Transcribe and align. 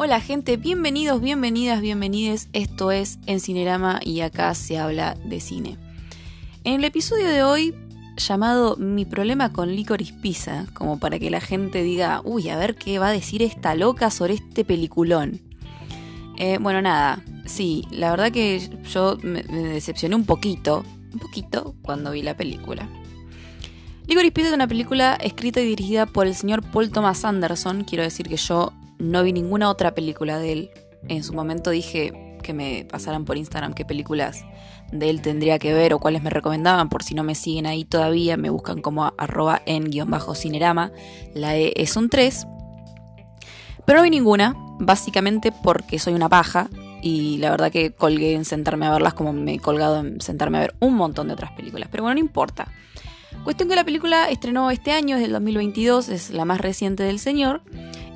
Hola 0.00 0.20
gente, 0.20 0.56
bienvenidos, 0.56 1.20
bienvenidas, 1.20 1.80
bienvenides. 1.80 2.48
Esto 2.52 2.92
es 2.92 3.18
En 3.26 3.40
Cinerama 3.40 3.98
y 4.04 4.20
acá 4.20 4.54
se 4.54 4.78
habla 4.78 5.16
de 5.24 5.40
cine. 5.40 5.76
En 6.62 6.74
el 6.74 6.84
episodio 6.84 7.26
de 7.26 7.42
hoy, 7.42 7.74
llamado 8.16 8.76
Mi 8.76 9.04
problema 9.04 9.52
con 9.52 9.74
Licorice 9.74 10.14
Pizza, 10.22 10.66
como 10.72 11.00
para 11.00 11.18
que 11.18 11.30
la 11.30 11.40
gente 11.40 11.82
diga, 11.82 12.22
uy, 12.24 12.48
a 12.48 12.56
ver 12.56 12.76
qué 12.76 13.00
va 13.00 13.08
a 13.08 13.12
decir 13.12 13.42
esta 13.42 13.74
loca 13.74 14.12
sobre 14.12 14.34
este 14.34 14.64
peliculón. 14.64 15.40
Eh, 16.36 16.58
bueno, 16.60 16.80
nada, 16.80 17.24
sí, 17.46 17.84
la 17.90 18.12
verdad 18.12 18.30
que 18.30 18.70
yo 18.92 19.18
me, 19.24 19.42
me 19.50 19.64
decepcioné 19.64 20.14
un 20.14 20.26
poquito, 20.26 20.84
un 21.12 21.18
poquito, 21.18 21.74
cuando 21.82 22.12
vi 22.12 22.22
la 22.22 22.36
película. 22.36 22.88
Licorice 24.06 24.30
Pizza 24.30 24.48
es 24.50 24.54
una 24.54 24.68
película 24.68 25.14
escrita 25.16 25.60
y 25.60 25.66
dirigida 25.66 26.06
por 26.06 26.28
el 26.28 26.36
señor 26.36 26.62
Paul 26.62 26.90
Thomas 26.90 27.24
Anderson. 27.24 27.82
Quiero 27.82 28.04
decir 28.04 28.28
que 28.28 28.36
yo 28.36 28.72
no 28.98 29.22
vi 29.22 29.32
ninguna 29.32 29.70
otra 29.70 29.94
película 29.94 30.38
de 30.38 30.52
él. 30.52 30.70
En 31.08 31.22
su 31.22 31.32
momento 31.32 31.70
dije 31.70 32.36
que 32.42 32.52
me 32.52 32.86
pasaran 32.90 33.24
por 33.24 33.36
Instagram 33.36 33.74
qué 33.74 33.84
películas 33.84 34.44
de 34.92 35.10
él 35.10 35.20
tendría 35.20 35.58
que 35.58 35.74
ver 35.74 35.92
o 35.92 35.98
cuáles 35.98 36.22
me 36.22 36.30
recomendaban. 36.30 36.88
Por 36.88 37.02
si 37.02 37.14
no 37.14 37.24
me 37.24 37.34
siguen 37.34 37.66
ahí 37.66 37.84
todavía, 37.84 38.36
me 38.36 38.50
buscan 38.50 38.80
como 38.80 39.12
arroba 39.16 39.62
en-cinerama. 39.66 40.92
La 41.34 41.56
E 41.56 41.72
es 41.76 41.96
un 41.96 42.08
3. 42.08 42.46
Pero 43.84 43.98
no 43.98 44.02
vi 44.02 44.10
ninguna, 44.10 44.54
básicamente 44.78 45.52
porque 45.52 45.98
soy 45.98 46.14
una 46.14 46.28
paja. 46.28 46.68
Y 47.00 47.38
la 47.38 47.50
verdad 47.50 47.70
que 47.70 47.92
colgué 47.92 48.34
en 48.34 48.44
sentarme 48.44 48.86
a 48.86 48.90
verlas 48.90 49.14
como 49.14 49.32
me 49.32 49.54
he 49.54 49.58
colgado 49.60 50.00
en 50.00 50.20
sentarme 50.20 50.58
a 50.58 50.62
ver 50.62 50.74
un 50.80 50.94
montón 50.94 51.28
de 51.28 51.34
otras 51.34 51.52
películas. 51.52 51.88
Pero 51.90 52.02
bueno, 52.02 52.14
no 52.14 52.20
importa. 52.20 52.72
Cuestión 53.44 53.68
que 53.68 53.76
la 53.76 53.84
película 53.84 54.28
estrenó 54.28 54.70
este 54.70 54.90
año, 54.90 55.16
es 55.16 55.22
del 55.22 55.32
2022, 55.32 56.08
es 56.08 56.30
la 56.30 56.44
más 56.44 56.60
reciente 56.60 57.04
del 57.04 57.18
señor. 57.18 57.62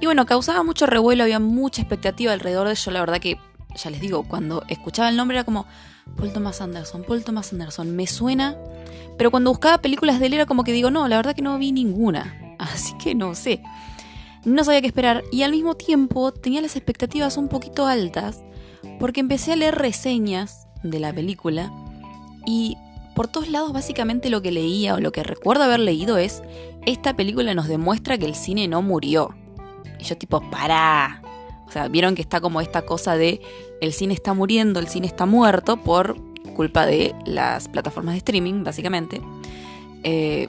Y 0.02 0.06
bueno, 0.06 0.26
causaba 0.26 0.64
mucho 0.64 0.86
revuelo, 0.86 1.22
había 1.22 1.38
mucha 1.38 1.80
expectativa 1.80 2.32
alrededor 2.32 2.66
de 2.66 2.72
ello. 2.72 2.90
La 2.90 2.98
verdad 2.98 3.20
que, 3.20 3.38
ya 3.76 3.88
les 3.88 4.00
digo, 4.00 4.24
cuando 4.24 4.64
escuchaba 4.66 5.08
el 5.08 5.16
nombre 5.16 5.36
era 5.36 5.44
como 5.44 5.64
Paul 6.16 6.32
Thomas 6.32 6.60
Anderson, 6.60 7.04
Paul 7.04 7.22
Thomas 7.22 7.52
Anderson, 7.52 7.94
me 7.94 8.08
suena. 8.08 8.56
Pero 9.16 9.30
cuando 9.30 9.50
buscaba 9.50 9.78
películas 9.78 10.18
de 10.18 10.26
él 10.26 10.34
era 10.34 10.44
como 10.44 10.64
que 10.64 10.72
digo, 10.72 10.90
no, 10.90 11.06
la 11.06 11.18
verdad 11.18 11.36
que 11.36 11.42
no 11.42 11.56
vi 11.56 11.70
ninguna. 11.70 12.56
Así 12.58 12.94
que 12.98 13.14
no 13.14 13.36
sé. 13.36 13.62
No 14.44 14.64
sabía 14.64 14.80
qué 14.80 14.88
esperar 14.88 15.22
y 15.30 15.42
al 15.42 15.52
mismo 15.52 15.76
tiempo 15.76 16.32
tenía 16.32 16.60
las 16.60 16.74
expectativas 16.74 17.36
un 17.36 17.46
poquito 17.48 17.86
altas 17.86 18.42
porque 18.98 19.20
empecé 19.20 19.52
a 19.52 19.56
leer 19.56 19.76
reseñas 19.76 20.66
de 20.82 20.98
la 20.98 21.12
película 21.12 21.72
y 22.44 22.76
por 23.14 23.28
todos 23.28 23.48
lados 23.48 23.72
básicamente 23.72 24.30
lo 24.30 24.42
que 24.42 24.50
leía 24.50 24.94
o 24.94 25.00
lo 25.00 25.12
que 25.12 25.22
recuerdo 25.22 25.62
haber 25.62 25.78
leído 25.78 26.18
es 26.18 26.42
esta 26.86 27.14
película 27.14 27.54
nos 27.54 27.68
demuestra 27.68 28.18
que 28.18 28.26
el 28.26 28.34
cine 28.34 28.66
no 28.66 28.82
murió. 28.82 29.36
Y 30.02 30.04
yo 30.04 30.18
tipo, 30.18 30.40
para. 30.50 31.22
O 31.68 31.70
sea, 31.70 31.86
vieron 31.88 32.16
que 32.16 32.22
está 32.22 32.40
como 32.40 32.60
esta 32.60 32.82
cosa 32.82 33.16
de 33.16 33.40
el 33.80 33.92
cine 33.92 34.14
está 34.14 34.34
muriendo, 34.34 34.80
el 34.80 34.88
cine 34.88 35.06
está 35.06 35.26
muerto 35.26 35.76
por 35.76 36.16
culpa 36.54 36.84
de 36.86 37.14
las 37.24 37.68
plataformas 37.68 38.14
de 38.14 38.18
streaming, 38.18 38.64
básicamente. 38.64 39.22
Eh, 40.02 40.48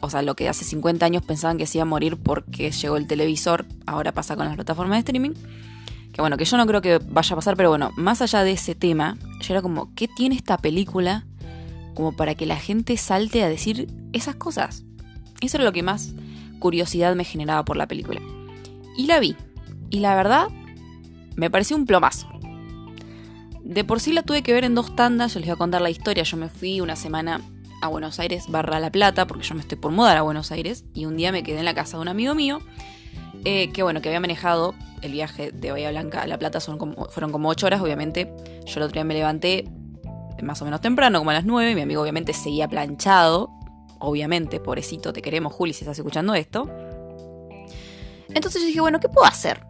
o 0.00 0.08
sea, 0.08 0.22
lo 0.22 0.36
que 0.36 0.48
hace 0.48 0.64
50 0.64 1.04
años 1.04 1.24
pensaban 1.24 1.58
que 1.58 1.66
se 1.66 1.78
iba 1.78 1.82
a 1.82 1.86
morir 1.86 2.16
porque 2.16 2.70
llegó 2.70 2.96
el 2.96 3.08
televisor, 3.08 3.66
ahora 3.86 4.12
pasa 4.12 4.36
con 4.36 4.46
las 4.46 4.54
plataformas 4.54 4.96
de 4.96 5.00
streaming. 5.00 5.32
Que 6.12 6.20
bueno, 6.20 6.36
que 6.36 6.44
yo 6.44 6.56
no 6.56 6.66
creo 6.66 6.80
que 6.80 6.98
vaya 6.98 7.34
a 7.34 7.36
pasar, 7.36 7.56
pero 7.56 7.70
bueno, 7.70 7.90
más 7.96 8.22
allá 8.22 8.44
de 8.44 8.52
ese 8.52 8.76
tema, 8.76 9.16
yo 9.40 9.54
era 9.54 9.62
como, 9.62 9.92
¿qué 9.96 10.06
tiene 10.06 10.36
esta 10.36 10.58
película 10.58 11.24
como 11.94 12.12
para 12.12 12.36
que 12.36 12.46
la 12.46 12.56
gente 12.56 12.96
salte 12.96 13.42
a 13.42 13.48
decir 13.48 13.88
esas 14.12 14.36
cosas? 14.36 14.84
Eso 15.40 15.56
era 15.56 15.64
lo 15.64 15.72
que 15.72 15.82
más 15.82 16.14
curiosidad 16.60 17.16
me 17.16 17.24
generaba 17.24 17.64
por 17.64 17.76
la 17.76 17.86
película. 17.88 18.20
Y 18.96 19.06
la 19.06 19.20
vi. 19.20 19.36
Y 19.90 20.00
la 20.00 20.14
verdad, 20.14 20.48
me 21.36 21.50
pareció 21.50 21.76
un 21.76 21.86
plomazo. 21.86 22.28
De 23.62 23.84
por 23.84 24.00
sí 24.00 24.12
la 24.12 24.22
tuve 24.22 24.42
que 24.42 24.52
ver 24.52 24.64
en 24.64 24.74
dos 24.74 24.94
tandas, 24.96 25.34
yo 25.34 25.40
les 25.40 25.48
voy 25.48 25.54
a 25.54 25.58
contar 25.58 25.80
la 25.80 25.90
historia. 25.90 26.24
Yo 26.24 26.36
me 26.36 26.48
fui 26.48 26.80
una 26.80 26.96
semana 26.96 27.40
a 27.80 27.88
Buenos 27.88 28.18
Aires 28.20 28.46
barra 28.48 28.80
La 28.80 28.90
Plata, 28.90 29.26
porque 29.26 29.44
yo 29.44 29.54
me 29.54 29.60
estoy 29.60 29.78
por 29.78 29.92
mudar 29.92 30.16
a 30.16 30.22
Buenos 30.22 30.52
Aires, 30.52 30.84
y 30.94 31.04
un 31.04 31.16
día 31.16 31.32
me 31.32 31.42
quedé 31.42 31.58
en 31.58 31.64
la 31.64 31.74
casa 31.74 31.96
de 31.96 32.02
un 32.02 32.08
amigo 32.08 32.34
mío, 32.34 32.60
eh, 33.44 33.70
que 33.72 33.82
bueno, 33.82 34.00
que 34.00 34.08
había 34.08 34.20
manejado 34.20 34.74
el 35.02 35.12
viaje 35.12 35.50
de 35.52 35.72
Bahía 35.72 35.90
Blanca 35.90 36.22
a 36.22 36.26
La 36.26 36.38
Plata, 36.38 36.60
son 36.60 36.78
fueron 37.10 37.32
como 37.32 37.48
8 37.48 37.66
horas, 37.66 37.80
obviamente. 37.80 38.32
Yo 38.66 38.74
el 38.76 38.82
otro 38.82 38.94
día 38.94 39.04
me 39.04 39.14
levanté 39.14 39.68
más 40.42 40.60
o 40.62 40.64
menos 40.64 40.80
temprano, 40.80 41.18
como 41.18 41.30
a 41.30 41.34
las 41.34 41.44
9, 41.44 41.74
mi 41.74 41.80
amigo 41.80 42.02
obviamente 42.02 42.32
seguía 42.32 42.68
planchado, 42.68 43.50
obviamente, 43.98 44.60
pobrecito, 44.60 45.12
te 45.12 45.22
queremos, 45.22 45.52
Juli, 45.52 45.72
si 45.72 45.84
estás 45.84 45.98
escuchando 45.98 46.34
esto. 46.34 46.68
Entonces 48.34 48.62
yo 48.62 48.66
dije, 48.66 48.80
bueno, 48.80 49.00
¿qué 49.00 49.08
puedo 49.08 49.26
hacer? 49.26 49.64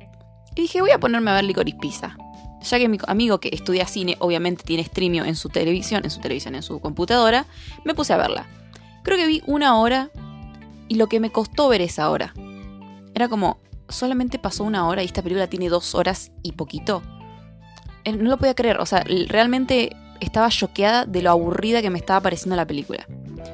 Y 0.54 0.62
dije, 0.62 0.80
voy 0.80 0.90
a 0.90 0.98
ponerme 0.98 1.30
a 1.30 1.34
ver 1.34 1.44
Licorice 1.44 1.78
Pizza. 1.80 2.16
Ya 2.62 2.78
que 2.78 2.88
mi 2.88 2.98
amigo 3.06 3.40
que 3.40 3.50
estudia 3.52 3.86
cine, 3.86 4.16
obviamente 4.20 4.62
tiene 4.62 4.82
streaming 4.82 5.22
en 5.22 5.34
su 5.34 5.48
televisión, 5.48 6.02
en 6.04 6.10
su 6.10 6.20
televisión, 6.20 6.54
en 6.54 6.62
su 6.62 6.80
computadora, 6.80 7.46
me 7.84 7.94
puse 7.94 8.12
a 8.12 8.16
verla. 8.16 8.46
Creo 9.02 9.16
que 9.16 9.26
vi 9.26 9.42
una 9.46 9.78
hora 9.78 10.10
y 10.88 10.94
lo 10.94 11.08
que 11.08 11.18
me 11.18 11.30
costó 11.30 11.68
ver 11.68 11.80
esa 11.80 12.08
hora. 12.10 12.34
Era 13.14 13.28
como, 13.28 13.58
solamente 13.88 14.38
pasó 14.38 14.62
una 14.64 14.86
hora 14.86 15.02
y 15.02 15.06
esta 15.06 15.22
película 15.22 15.48
tiene 15.48 15.68
dos 15.68 15.94
horas 15.94 16.30
y 16.42 16.52
poquito. 16.52 17.02
Eh, 18.04 18.12
no 18.12 18.30
lo 18.30 18.36
podía 18.36 18.54
creer, 18.54 18.78
o 18.78 18.86
sea, 18.86 19.04
realmente 19.28 19.96
estaba 20.20 20.48
choqueada 20.48 21.04
de 21.04 21.22
lo 21.22 21.30
aburrida 21.30 21.82
que 21.82 21.90
me 21.90 21.98
estaba 21.98 22.20
pareciendo 22.20 22.56
la 22.56 22.66
película. 22.66 23.06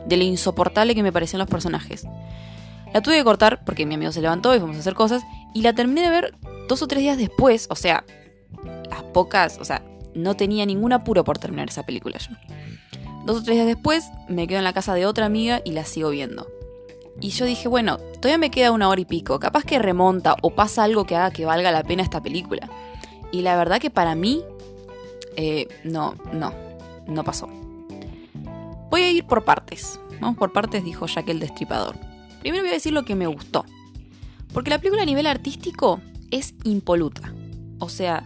De 0.07 0.17
lo 0.17 0.23
insoportable 0.23 0.95
que 0.95 1.03
me 1.03 1.13
parecían 1.13 1.39
los 1.39 1.49
personajes. 1.49 2.07
La 2.93 3.03
tuve 3.03 3.17
que 3.17 3.25
cortar 3.25 3.65
porque 3.65 3.87
mi 3.87 3.95
amigo 3.95 4.13
se 4.13 4.21
levantó 4.21 4.55
y 4.55 4.59
fuimos 4.59 4.77
a 4.77 4.81
hacer 4.81 4.95
cosas. 4.95 5.23
Y 5.55 5.63
la 5.63 5.73
terminé 5.73 6.03
de 6.03 6.11
ver 6.11 6.35
dos 6.69 6.83
o 6.83 6.87
tres 6.87 7.03
días 7.03 7.19
después. 7.19 7.67
O 7.71 7.75
sea, 7.75 8.05
las 8.89 9.03
pocas. 9.03 9.59
O 9.61 9.65
sea, 9.65 9.83
no 10.15 10.35
tenía 10.37 10.67
ningún 10.67 10.93
apuro 10.93 11.25
por 11.25 11.39
terminar 11.39 11.69
esa 11.69 11.85
película 11.85 12.19
yo. 12.19 12.35
Dos 13.25 13.39
o 13.39 13.43
tres 13.43 13.57
días 13.57 13.67
después 13.67 14.11
me 14.29 14.47
quedo 14.47 14.59
en 14.59 14.65
la 14.65 14.73
casa 14.73 14.95
de 14.95 15.07
otra 15.07 15.27
amiga 15.27 15.61
y 15.65 15.73
la 15.73 15.85
sigo 15.85 16.11
viendo. 16.11 16.47
Y 17.21 17.31
yo 17.31 17.45
dije, 17.45 17.69
bueno, 17.69 17.99
todavía 18.21 18.39
me 18.39 18.51
queda 18.51 18.73
una 18.73 18.89
hora 18.89 19.01
y 19.01 19.05
pico. 19.05 19.41
Capaz 19.41 19.65
que 19.65 19.79
remonta 19.79 20.37
o 20.41 20.51
pasa 20.51 20.85
algo 20.85 21.05
que 21.05 21.17
haga 21.17 21.31
que 21.31 21.45
valga 21.45 21.73
la 21.73 21.83
pena 21.83 22.03
esta 22.03 22.23
película. 22.23 22.69
Y 23.33 23.43
la 23.43 23.57
verdad 23.57 23.81
que 23.81 23.91
para 23.91 24.15
mí. 24.15 24.43
Eh, 25.37 25.69
no, 25.85 26.15
no. 26.33 26.53
No 27.07 27.25
pasó. 27.25 27.49
Voy 28.91 29.03
a 29.03 29.11
ir 29.11 29.27
por 29.27 29.45
partes. 29.45 30.01
Vamos 30.21 30.37
por 30.37 30.53
partes, 30.53 30.85
dijo 30.85 31.07
Jack 31.07 31.29
el 31.29 31.41
Destripador. 31.41 32.08
Primero 32.41 32.63
voy 32.63 32.71
a 32.71 32.75
decir 32.75 32.93
lo 32.93 33.05
que 33.05 33.15
me 33.15 33.27
gustó. 33.27 33.65
Porque 34.53 34.71
la 34.71 34.79
película 34.79 35.03
a 35.03 35.07
nivel 35.07 35.27
artístico 35.27 36.01
es 36.31 36.55
impoluta. 36.65 37.33
O 37.79 37.89
sea, 37.89 38.25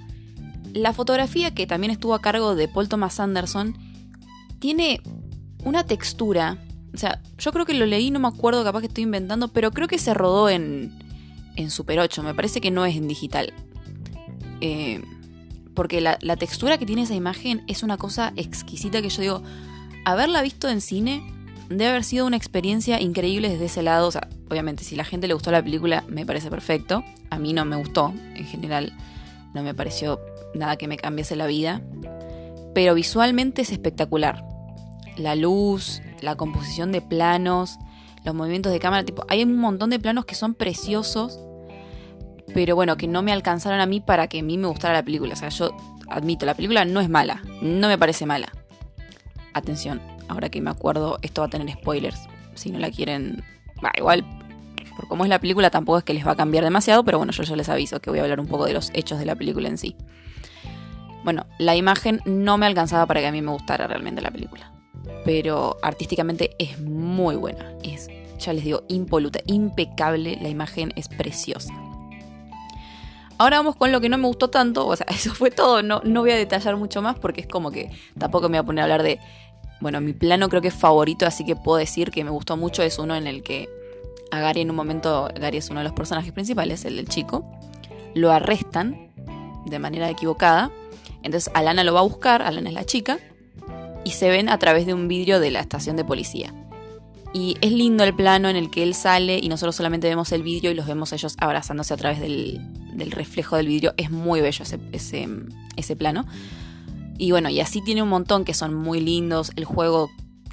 la 0.72 0.92
fotografía 0.92 1.54
que 1.54 1.66
también 1.66 1.90
estuvo 1.90 2.14
a 2.14 2.22
cargo 2.22 2.54
de 2.54 2.68
Paul 2.68 2.88
Thomas 2.88 3.20
Anderson 3.20 3.76
tiene 4.58 5.00
una 5.64 5.84
textura. 5.84 6.58
O 6.94 6.98
sea, 6.98 7.20
yo 7.38 7.52
creo 7.52 7.66
que 7.66 7.74
lo 7.74 7.86
leí, 7.86 8.10
no 8.10 8.20
me 8.20 8.28
acuerdo, 8.28 8.64
capaz 8.64 8.80
que 8.80 8.86
estoy 8.86 9.04
inventando, 9.04 9.48
pero 9.48 9.70
creo 9.70 9.88
que 9.88 9.98
se 9.98 10.14
rodó 10.14 10.48
en, 10.48 10.92
en 11.56 11.70
Super 11.70 11.98
8. 11.98 12.22
Me 12.22 12.34
parece 12.34 12.60
que 12.60 12.70
no 12.70 12.84
es 12.84 12.96
en 12.96 13.08
digital. 13.08 13.52
Eh, 14.60 15.02
porque 15.74 16.00
la, 16.00 16.18
la 16.20 16.36
textura 16.36 16.78
que 16.78 16.86
tiene 16.86 17.02
esa 17.02 17.14
imagen 17.14 17.64
es 17.66 17.82
una 17.82 17.96
cosa 17.96 18.32
exquisita 18.36 19.02
que 19.02 19.08
yo 19.08 19.22
digo, 19.22 19.42
haberla 20.04 20.42
visto 20.42 20.68
en 20.68 20.80
cine 20.80 21.22
debe 21.78 21.90
haber 21.90 22.04
sido 22.04 22.26
una 22.26 22.36
experiencia 22.36 23.00
increíble 23.00 23.48
desde 23.48 23.66
ese 23.66 23.82
lado. 23.82 24.10
Obviamente, 24.50 24.84
si 24.84 24.96
la 24.96 25.04
gente 25.04 25.28
le 25.28 25.34
gustó 25.34 25.50
la 25.50 25.62
película, 25.62 26.04
me 26.08 26.26
parece 26.26 26.50
perfecto. 26.50 27.04
A 27.30 27.38
mí 27.38 27.52
no 27.52 27.64
me 27.64 27.76
gustó, 27.76 28.12
en 28.34 28.44
general, 28.44 28.92
no 29.54 29.62
me 29.62 29.74
pareció 29.74 30.20
nada 30.54 30.76
que 30.76 30.88
me 30.88 30.96
cambiase 30.96 31.36
la 31.36 31.46
vida. 31.46 31.82
Pero 32.74 32.94
visualmente 32.94 33.62
es 33.62 33.72
espectacular. 33.72 34.44
La 35.16 35.34
luz, 35.34 36.00
la 36.20 36.36
composición 36.36 36.92
de 36.92 37.02
planos, 37.02 37.78
los 38.24 38.34
movimientos 38.34 38.72
de 38.72 38.78
cámara, 38.78 39.04
tipo, 39.04 39.24
hay 39.28 39.42
un 39.42 39.56
montón 39.56 39.90
de 39.90 39.98
planos 39.98 40.24
que 40.24 40.34
son 40.34 40.54
preciosos, 40.54 41.38
pero 42.54 42.74
bueno, 42.74 42.96
que 42.96 43.08
no 43.08 43.22
me 43.22 43.32
alcanzaron 43.32 43.80
a 43.80 43.86
mí 43.86 44.00
para 44.00 44.28
que 44.28 44.40
a 44.40 44.42
mí 44.42 44.58
me 44.58 44.68
gustara 44.68 44.94
la 44.94 45.02
película. 45.02 45.34
O 45.34 45.36
sea, 45.36 45.48
yo 45.48 45.76
admito, 46.08 46.46
la 46.46 46.54
película 46.54 46.84
no 46.84 47.00
es 47.00 47.08
mala, 47.08 47.42
no 47.60 47.88
me 47.88 47.98
parece 47.98 48.26
mala. 48.26 48.52
Atención, 49.54 50.00
ahora 50.28 50.48
que 50.48 50.60
me 50.60 50.70
acuerdo, 50.70 51.18
esto 51.22 51.42
va 51.42 51.46
a 51.46 51.50
tener 51.50 51.70
spoilers. 51.72 52.28
Si 52.54 52.70
no 52.70 52.78
la 52.78 52.90
quieren. 52.90 53.42
Va, 53.84 53.90
igual, 53.96 54.24
por 54.96 55.08
cómo 55.08 55.24
es 55.24 55.30
la 55.30 55.40
película, 55.40 55.70
tampoco 55.70 55.98
es 55.98 56.04
que 56.04 56.14
les 56.14 56.26
va 56.26 56.32
a 56.32 56.36
cambiar 56.36 56.64
demasiado, 56.64 57.04
pero 57.04 57.18
bueno, 57.18 57.32
yo 57.32 57.42
ya 57.42 57.56
les 57.56 57.68
aviso 57.68 58.00
que 58.00 58.10
voy 58.10 58.18
a 58.18 58.22
hablar 58.22 58.40
un 58.40 58.46
poco 58.46 58.66
de 58.66 58.72
los 58.72 58.90
hechos 58.94 59.18
de 59.18 59.24
la 59.24 59.34
película 59.34 59.68
en 59.68 59.78
sí. 59.78 59.96
Bueno, 61.24 61.46
la 61.58 61.76
imagen 61.76 62.20
no 62.24 62.58
me 62.58 62.66
alcanzaba 62.66 63.06
para 63.06 63.20
que 63.20 63.26
a 63.28 63.32
mí 63.32 63.42
me 63.42 63.52
gustara 63.52 63.86
realmente 63.86 64.20
la 64.20 64.30
película. 64.30 64.72
Pero 65.24 65.76
artísticamente 65.82 66.50
es 66.58 66.80
muy 66.80 67.36
buena. 67.36 67.72
Es, 67.82 68.08
ya 68.38 68.52
les 68.52 68.64
digo, 68.64 68.84
impoluta, 68.88 69.40
impecable. 69.46 70.38
La 70.40 70.48
imagen 70.48 70.92
es 70.96 71.08
preciosa. 71.08 71.72
Ahora 73.38 73.56
vamos 73.56 73.76
con 73.76 73.92
lo 73.92 74.00
que 74.00 74.08
no 74.08 74.18
me 74.18 74.26
gustó 74.26 74.50
tanto. 74.50 74.86
O 74.86 74.96
sea, 74.96 75.06
eso 75.10 75.32
fue 75.34 75.50
todo. 75.50 75.82
No, 75.82 76.00
no 76.04 76.20
voy 76.20 76.32
a 76.32 76.36
detallar 76.36 76.76
mucho 76.76 77.02
más 77.02 77.18
porque 77.18 77.42
es 77.42 77.46
como 77.46 77.70
que 77.70 77.90
tampoco 78.18 78.48
me 78.48 78.58
voy 78.58 78.64
a 78.64 78.66
poner 78.66 78.82
a 78.82 78.84
hablar 78.84 79.02
de 79.04 79.20
bueno, 79.82 80.00
mi 80.00 80.12
plano 80.12 80.48
creo 80.48 80.62
que 80.62 80.68
es 80.68 80.74
favorito, 80.74 81.26
así 81.26 81.44
que 81.44 81.56
puedo 81.56 81.76
decir 81.76 82.12
que 82.12 82.22
me 82.22 82.30
gustó 82.30 82.56
mucho. 82.56 82.84
Es 82.84 83.00
uno 83.00 83.16
en 83.16 83.26
el 83.26 83.42
que 83.42 83.68
a 84.30 84.38
Gary 84.38 84.60
en 84.60 84.70
un 84.70 84.76
momento, 84.76 85.28
Gary 85.34 85.58
es 85.58 85.70
uno 85.70 85.80
de 85.80 85.84
los 85.84 85.92
personajes 85.92 86.32
principales, 86.32 86.84
el 86.84 86.96
del 86.96 87.08
chico, 87.08 87.44
lo 88.14 88.30
arrestan 88.30 89.10
de 89.66 89.78
manera 89.80 90.08
equivocada. 90.08 90.70
Entonces 91.24 91.50
Alana 91.52 91.82
lo 91.82 91.92
va 91.94 92.00
a 92.00 92.04
buscar, 92.04 92.42
Alana 92.42 92.68
es 92.68 92.74
la 92.76 92.84
chica, 92.84 93.18
y 94.04 94.12
se 94.12 94.30
ven 94.30 94.48
a 94.48 94.58
través 94.58 94.86
de 94.86 94.94
un 94.94 95.08
vidrio 95.08 95.40
de 95.40 95.50
la 95.50 95.58
estación 95.58 95.96
de 95.96 96.04
policía. 96.04 96.54
Y 97.34 97.56
es 97.60 97.72
lindo 97.72 98.04
el 98.04 98.14
plano 98.14 98.48
en 98.48 98.56
el 98.56 98.70
que 98.70 98.84
él 98.84 98.94
sale 98.94 99.40
y 99.42 99.48
nosotros 99.48 99.74
solamente 99.74 100.08
vemos 100.08 100.30
el 100.30 100.44
vidrio 100.44 100.70
y 100.70 100.74
los 100.74 100.86
vemos 100.86 101.12
ellos 101.12 101.34
abrazándose 101.38 101.92
a 101.92 101.96
través 101.96 102.20
del, 102.20 102.60
reflejo 103.10 103.56
del 103.56 103.66
vidrio. 103.66 103.94
Es 103.96 104.12
muy 104.12 104.40
bello 104.40 104.62
ese, 104.62 104.78
ese, 104.92 105.28
ese 105.76 105.96
plano. 105.96 106.24
Y 107.18 107.30
bueno, 107.30 107.48
y 107.48 107.60
así 107.60 107.82
tiene 107.82 108.02
un 108.02 108.08
montón 108.08 108.44
que 108.44 108.54
son 108.54 108.74
muy 108.74 109.00
lindos. 109.00 109.52
El 109.56 109.64
juego 109.64 110.10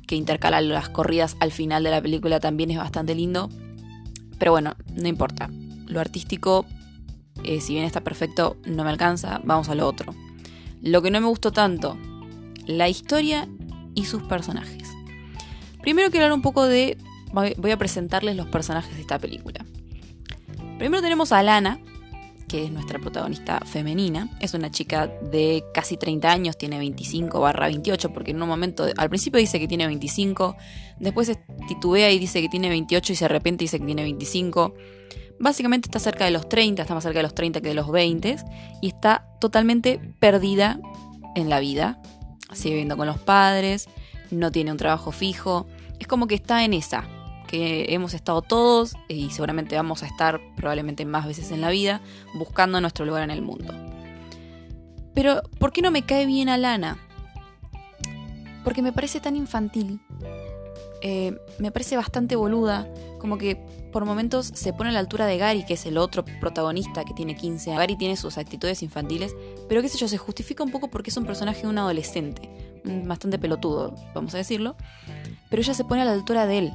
que 0.08 0.16
intercala 0.16 0.62
las 0.62 0.90
corridas 0.90 1.38
al 1.40 1.52
final 1.52 1.84
de 1.84 1.92
la 1.92 2.02
película 2.02 2.40
también 2.40 2.72
es 2.72 2.78
bastante 2.78 3.16
lindo. 3.16 3.50
Pero 4.38 4.52
bueno, 4.52 4.76
no 4.94 5.08
importa. 5.08 5.50
Lo 5.88 6.00
artístico, 6.00 6.66
eh, 7.44 7.62
si 7.62 7.74
bien 7.74 7.86
está 7.86 8.02
perfecto, 8.02 8.58
no 8.66 8.84
me 8.84 8.90
alcanza. 8.90 9.42
Vamos 9.44 9.70
a 9.70 9.76
lo 9.76 9.88
otro. 9.88 10.14
Lo 10.82 11.02
que 11.02 11.12
no 11.12 11.20
me 11.20 11.28
gustó 11.28 11.52
tanto, 11.52 11.98
la 12.66 12.88
historia 12.88 13.48
y 13.96 14.06
sus 14.06 14.24
personajes. 14.24 14.88
Primero 15.82 16.10
quiero 16.10 16.26
hablar 16.26 16.38
un 16.38 16.42
poco 16.42 16.66
de... 16.66 16.98
Voy 17.32 17.72
a 17.72 17.78
presentarles 17.78 18.36
los 18.36 18.48
personajes 18.48 18.96
de 18.96 19.02
esta 19.02 19.20
película. 19.20 19.64
Primero 20.80 21.02
tenemos 21.02 21.32
a 21.32 21.44
Lana, 21.44 21.80
que 22.50 22.66
es 22.66 22.72
nuestra 22.72 23.00
protagonista 23.00 23.60
femenina. 23.60 24.28
Es 24.42 24.54
una 24.54 24.70
chica 24.72 25.08
de 25.08 25.64
casi 25.74 25.96
30 25.96 26.30
años, 26.30 26.58
tiene 26.58 26.78
25 26.80 27.40
barra 27.40 27.68
28, 27.68 28.12
porque 28.12 28.32
en 28.32 28.42
un 28.42 28.50
momento, 28.50 28.86
al 28.98 29.08
principio 29.08 29.40
dice 29.40 29.60
que 29.60 29.68
tiene 29.68 29.88
25, 29.88 30.58
después 31.00 31.32
titubea 31.70 32.12
y 32.12 32.20
dice 32.20 32.42
que 32.42 32.50
tiene 32.50 32.68
28 32.68 33.14
y 33.14 33.16
se 33.16 33.26
arrepiente 33.26 33.64
y 33.64 33.66
dice 33.66 33.80
que 33.80 33.86
tiene 33.86 34.04
25. 34.04 34.74
Básicamente 35.40 35.88
está 35.88 36.00
cerca 36.00 36.26
de 36.26 36.32
los 36.32 36.50
30, 36.50 36.82
está 36.82 36.94
más 36.94 37.04
cerca 37.04 37.20
de 37.20 37.24
los 37.24 37.36
30 37.36 37.62
que 37.62 37.70
de 37.70 37.76
los 37.76 37.90
20 37.90 38.36
y 38.82 38.88
está 38.88 39.26
totalmente 39.40 40.02
perdida 40.20 40.82
en 41.36 41.50
la 41.50 41.60
vida. 41.60 42.02
Sigue 42.52 42.72
viviendo 42.72 42.98
con 42.98 43.08
los 43.08 43.20
padres, 43.20 43.88
no 44.32 44.52
tiene 44.52 44.72
un 44.72 44.78
trabajo 44.78 45.12
fijo, 45.12 45.68
es 46.00 46.08
como 46.08 46.28
que 46.28 46.36
está 46.36 46.66
en 46.66 46.74
esa, 46.74 47.08
que 47.50 47.88
hemos 47.96 48.14
estado 48.14 48.44
todos 48.44 48.94
y 49.08 49.32
seguramente 49.32 49.76
vamos 49.76 50.04
a 50.04 50.06
estar 50.06 50.40
probablemente 50.56 51.04
más 51.04 51.26
veces 51.26 51.50
en 51.50 51.62
la 51.62 51.72
vida 51.72 52.00
buscando 52.36 52.80
nuestro 52.80 53.06
lugar 53.08 53.24
en 53.24 53.32
el 53.32 53.42
mundo. 53.42 53.74
Pero, 55.16 55.42
¿por 55.58 55.72
qué 55.72 55.82
no 55.82 55.90
me 55.90 56.06
cae 56.06 56.28
bien 56.28 56.48
Alana? 56.48 57.00
Porque 58.64 58.84
me 58.84 58.94
parece 58.94 59.20
tan 59.20 59.36
infantil. 59.36 60.00
Eh, 61.02 61.36
me 61.58 61.72
parece 61.72 61.98
bastante 61.98 62.36
boluda. 62.36 62.88
Como 63.18 63.40
que 63.40 63.56
por 63.92 64.06
momentos 64.06 64.52
se 64.54 64.72
pone 64.72 64.92
a 64.92 64.94
la 64.94 65.00
altura 65.00 65.26
de 65.26 65.40
Gary, 65.40 65.66
que 65.66 65.74
es 65.74 65.88
el 65.88 65.98
otro 65.98 66.24
protagonista 66.40 67.04
que 67.04 67.16
tiene 67.16 67.36
15 67.36 67.72
años. 67.72 67.80
Gary 67.80 67.98
tiene 67.98 68.16
sus 68.16 68.38
actitudes 68.38 68.84
infantiles, 68.84 69.36
pero 69.68 69.82
qué 69.82 69.90
sé 69.90 69.98
yo, 69.98 70.08
se 70.08 70.20
justifica 70.20 70.64
un 70.64 70.70
poco 70.70 70.92
porque 70.92 71.10
es 71.10 71.18
un 71.18 71.26
personaje 71.26 71.64
de 71.64 71.68
un 71.68 71.80
adolescente. 71.80 72.48
Bastante 72.84 73.40
pelotudo, 73.40 73.96
vamos 74.14 74.36
a 74.36 74.38
decirlo. 74.38 74.76
Pero 75.50 75.64
ella 75.64 75.74
se 75.74 75.84
pone 75.84 76.04
a 76.04 76.06
la 76.06 76.14
altura 76.14 76.46
de 76.46 76.60
él. 76.60 76.74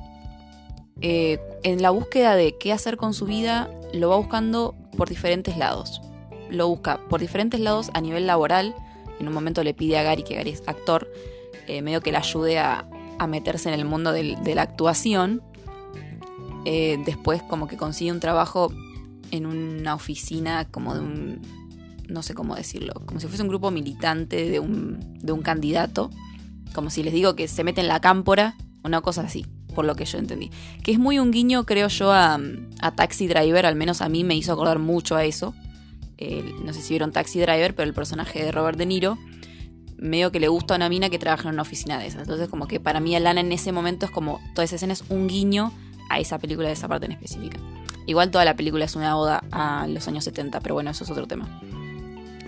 Eh, 1.06 1.38
en 1.64 1.82
la 1.82 1.90
búsqueda 1.90 2.34
de 2.34 2.56
qué 2.56 2.72
hacer 2.72 2.96
con 2.96 3.12
su 3.12 3.26
vida, 3.26 3.68
lo 3.92 4.08
va 4.08 4.16
buscando 4.16 4.74
por 4.96 5.10
diferentes 5.10 5.58
lados. 5.58 6.00
Lo 6.48 6.66
busca 6.66 6.98
por 7.10 7.20
diferentes 7.20 7.60
lados 7.60 7.90
a 7.92 8.00
nivel 8.00 8.26
laboral. 8.26 8.74
En 9.20 9.28
un 9.28 9.34
momento 9.34 9.62
le 9.62 9.74
pide 9.74 9.98
a 9.98 10.02
Gary, 10.02 10.22
que 10.22 10.34
Gary 10.34 10.52
es 10.52 10.62
actor, 10.66 11.06
eh, 11.66 11.82
medio 11.82 12.00
que 12.00 12.10
le 12.10 12.16
ayude 12.16 12.58
a, 12.58 12.88
meterse 13.28 13.68
en 13.68 13.74
el 13.78 13.84
mundo 13.84 14.12
de 14.12 14.54
la 14.54 14.62
actuación. 14.62 15.42
Eh, 16.64 16.98
después 17.04 17.42
como 17.42 17.68
que 17.68 17.76
consigue 17.76 18.10
un 18.10 18.20
trabajo 18.20 18.72
en 19.30 19.44
una 19.44 19.94
oficina 19.94 20.66
como 20.70 20.94
de 20.94 21.00
un, 21.00 21.42
no 22.08 22.22
sé 22.22 22.32
cómo 22.32 22.54
decirlo, 22.54 22.94
como 23.04 23.20
si 23.20 23.26
fuese 23.26 23.42
un 23.42 23.48
grupo 23.48 23.70
militante 23.70 24.48
de 24.48 24.58
un, 24.58 25.18
de 25.20 25.32
un 25.32 25.42
candidato. 25.42 26.08
Como 26.74 26.88
si 26.88 27.02
les 27.02 27.12
digo 27.12 27.36
que 27.36 27.46
se 27.46 27.62
mete 27.62 27.82
en 27.82 27.88
la 27.88 28.00
cámpora, 28.00 28.56
una 28.82 29.02
cosa 29.02 29.22
así 29.22 29.44
por 29.74 29.84
lo 29.84 29.94
que 29.94 30.04
yo 30.04 30.18
entendí. 30.18 30.50
Que 30.82 30.92
es 30.92 30.98
muy 30.98 31.18
un 31.18 31.30
guiño, 31.30 31.64
creo 31.64 31.88
yo, 31.88 32.12
a, 32.12 32.40
Taxi 32.96 33.26
Driver, 33.26 33.66
al 33.66 33.76
menos 33.76 34.00
a 34.00 34.08
mí 34.08 34.24
me 34.24 34.34
hizo 34.34 34.52
acordar 34.52 34.78
mucho 34.78 35.16
a 35.16 35.24
eso. 35.24 35.54
no 36.64 36.72
sé 36.72 36.80
si 36.80 36.90
vieron 36.90 37.12
Taxi 37.12 37.40
Driver, 37.40 37.74
pero 37.74 37.88
el 37.88 37.94
personaje 37.94 38.44
de 38.44 38.52
Robert 38.52 38.78
De 38.78 38.86
Niro, 38.86 39.18
medio 39.98 40.30
que 40.32 40.40
le 40.40 40.48
gusta 40.48 40.74
a 40.74 40.76
una 40.76 40.88
mina 40.88 41.10
que 41.10 41.18
trabaja 41.18 41.48
en 41.48 41.54
una 41.54 41.62
oficina 41.62 41.98
de 41.98 42.06
esas. 42.06 42.22
Entonces, 42.22 42.48
como 42.48 42.66
que 42.66 42.80
para 42.80 43.00
mí 43.00 43.14
Alana 43.16 43.40
en 43.40 43.52
ese 43.52 43.72
momento 43.72 44.06
es 44.06 44.12
como, 44.12 44.40
toda 44.54 44.64
esa 44.64 44.76
escena 44.76 44.92
es 44.92 45.04
un 45.08 45.28
guiño 45.28 45.72
a 46.10 46.20
esa 46.20 46.38
película 46.38 46.68
de 46.68 46.74
esa 46.74 46.88
parte 46.88 47.06
en 47.06 47.12
específica. 47.12 47.58
Igual 48.06 48.30
toda 48.30 48.44
la 48.44 48.54
película 48.54 48.84
es 48.84 48.96
una 48.96 49.16
oda 49.16 49.42
a 49.50 49.86
los 49.88 50.06
años 50.08 50.24
70, 50.24 50.60
pero 50.60 50.74
bueno, 50.74 50.90
eso 50.90 51.04
es 51.04 51.10
otro 51.10 51.26
tema. 51.26 51.60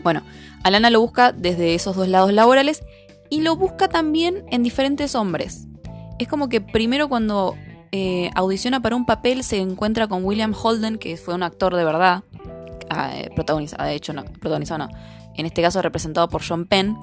Bueno, 0.02 0.22
Alana 0.62 0.90
lo 0.90 1.00
busca 1.00 1.32
desde 1.32 1.74
esos 1.74 1.96
dos 1.96 2.08
lados 2.08 2.32
laborales 2.32 2.82
y 3.30 3.40
lo 3.40 3.56
busca 3.56 3.88
también 3.88 4.44
en 4.50 4.62
diferentes 4.62 5.14
hombres 5.14 5.66
es 6.18 6.28
como 6.28 6.48
que 6.48 6.60
primero 6.60 7.08
cuando 7.08 7.56
eh, 7.92 8.30
audiciona 8.34 8.80
para 8.80 8.96
un 8.96 9.06
papel 9.06 9.44
se 9.44 9.58
encuentra 9.58 10.08
con 10.08 10.24
William 10.24 10.54
Holden, 10.60 10.98
que 10.98 11.16
fue 11.16 11.34
un 11.34 11.42
actor 11.42 11.74
de 11.74 11.84
verdad, 11.84 12.24
ah, 12.90 13.10
eh, 13.14 13.30
protagonizado, 13.34 13.84
de 13.84 13.94
hecho 13.94 14.12
no, 14.12 14.24
protagonizado 14.24 14.86
no, 14.86 14.88
en 15.34 15.46
este 15.46 15.62
caso 15.62 15.82
representado 15.82 16.28
por 16.28 16.42
John 16.46 16.66
Penn, 16.66 16.96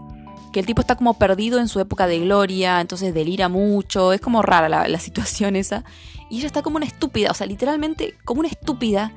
que 0.52 0.60
el 0.60 0.66
tipo 0.66 0.82
está 0.82 0.96
como 0.96 1.16
perdido 1.16 1.60
en 1.60 1.68
su 1.68 1.80
época 1.80 2.06
de 2.06 2.20
gloria, 2.20 2.82
entonces 2.82 3.14
delira 3.14 3.50
mucho, 3.50 4.14
es 4.14 4.22
como 4.22 4.42
rara 4.42 4.70
la, 4.70 5.00
situación 5.00 5.56
esa, 5.56 5.84
y 6.30 6.38
ella 6.38 6.48
está 6.48 6.62
como 6.62 6.78
una 6.78 6.86
estúpida, 6.86 7.32
o 7.32 7.34
sea, 7.34 7.48
literalmente 7.48 8.16
como 8.24 8.42
una 8.42 8.50
estúpida, 8.50 9.12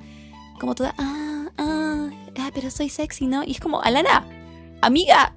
como 0.61 0.75
toda, 0.75 0.95
ah, 0.99 1.47
ah, 1.59 2.09
ah 2.39 2.51
pero 2.55 2.71
soy 2.71 2.89
sexy, 2.89 3.27
¿no? 3.27 3.45
Y 3.45 3.53
es 3.53 3.61
como, 3.61 3.83
Alana, 3.83 4.27
amiga, 4.81 5.35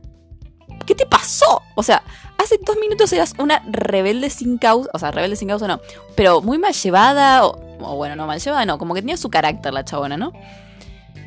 ¿qué 0.85 0.95
te 0.95 1.05
pasó? 1.05 1.61
O 1.75 1.83
sea, 1.83 2.03
hace 2.39 2.57
dos 2.65 2.77
minutos 2.81 3.11
eras 3.13 3.33
una 3.37 3.61
rebelde 3.69 4.29
sin 4.29 4.57
causa, 4.57 4.89
o 4.93 4.99
sea, 4.99 5.11
rebelde 5.11 5.35
sin 5.35 5.49
causa 5.49 5.67
no, 5.67 5.79
pero 6.15 6.41
muy 6.41 6.57
mal 6.57 6.73
llevada, 6.73 7.45
o, 7.45 7.95
bueno, 7.95 8.15
no 8.15 8.25
mal 8.25 8.39
llevada, 8.39 8.65
no, 8.65 8.79
como 8.79 8.95
que 8.95 9.01
tenía 9.01 9.17
su 9.17 9.29
carácter 9.29 9.73
la 9.73 9.85
chabona, 9.85 10.17
¿no? 10.17 10.31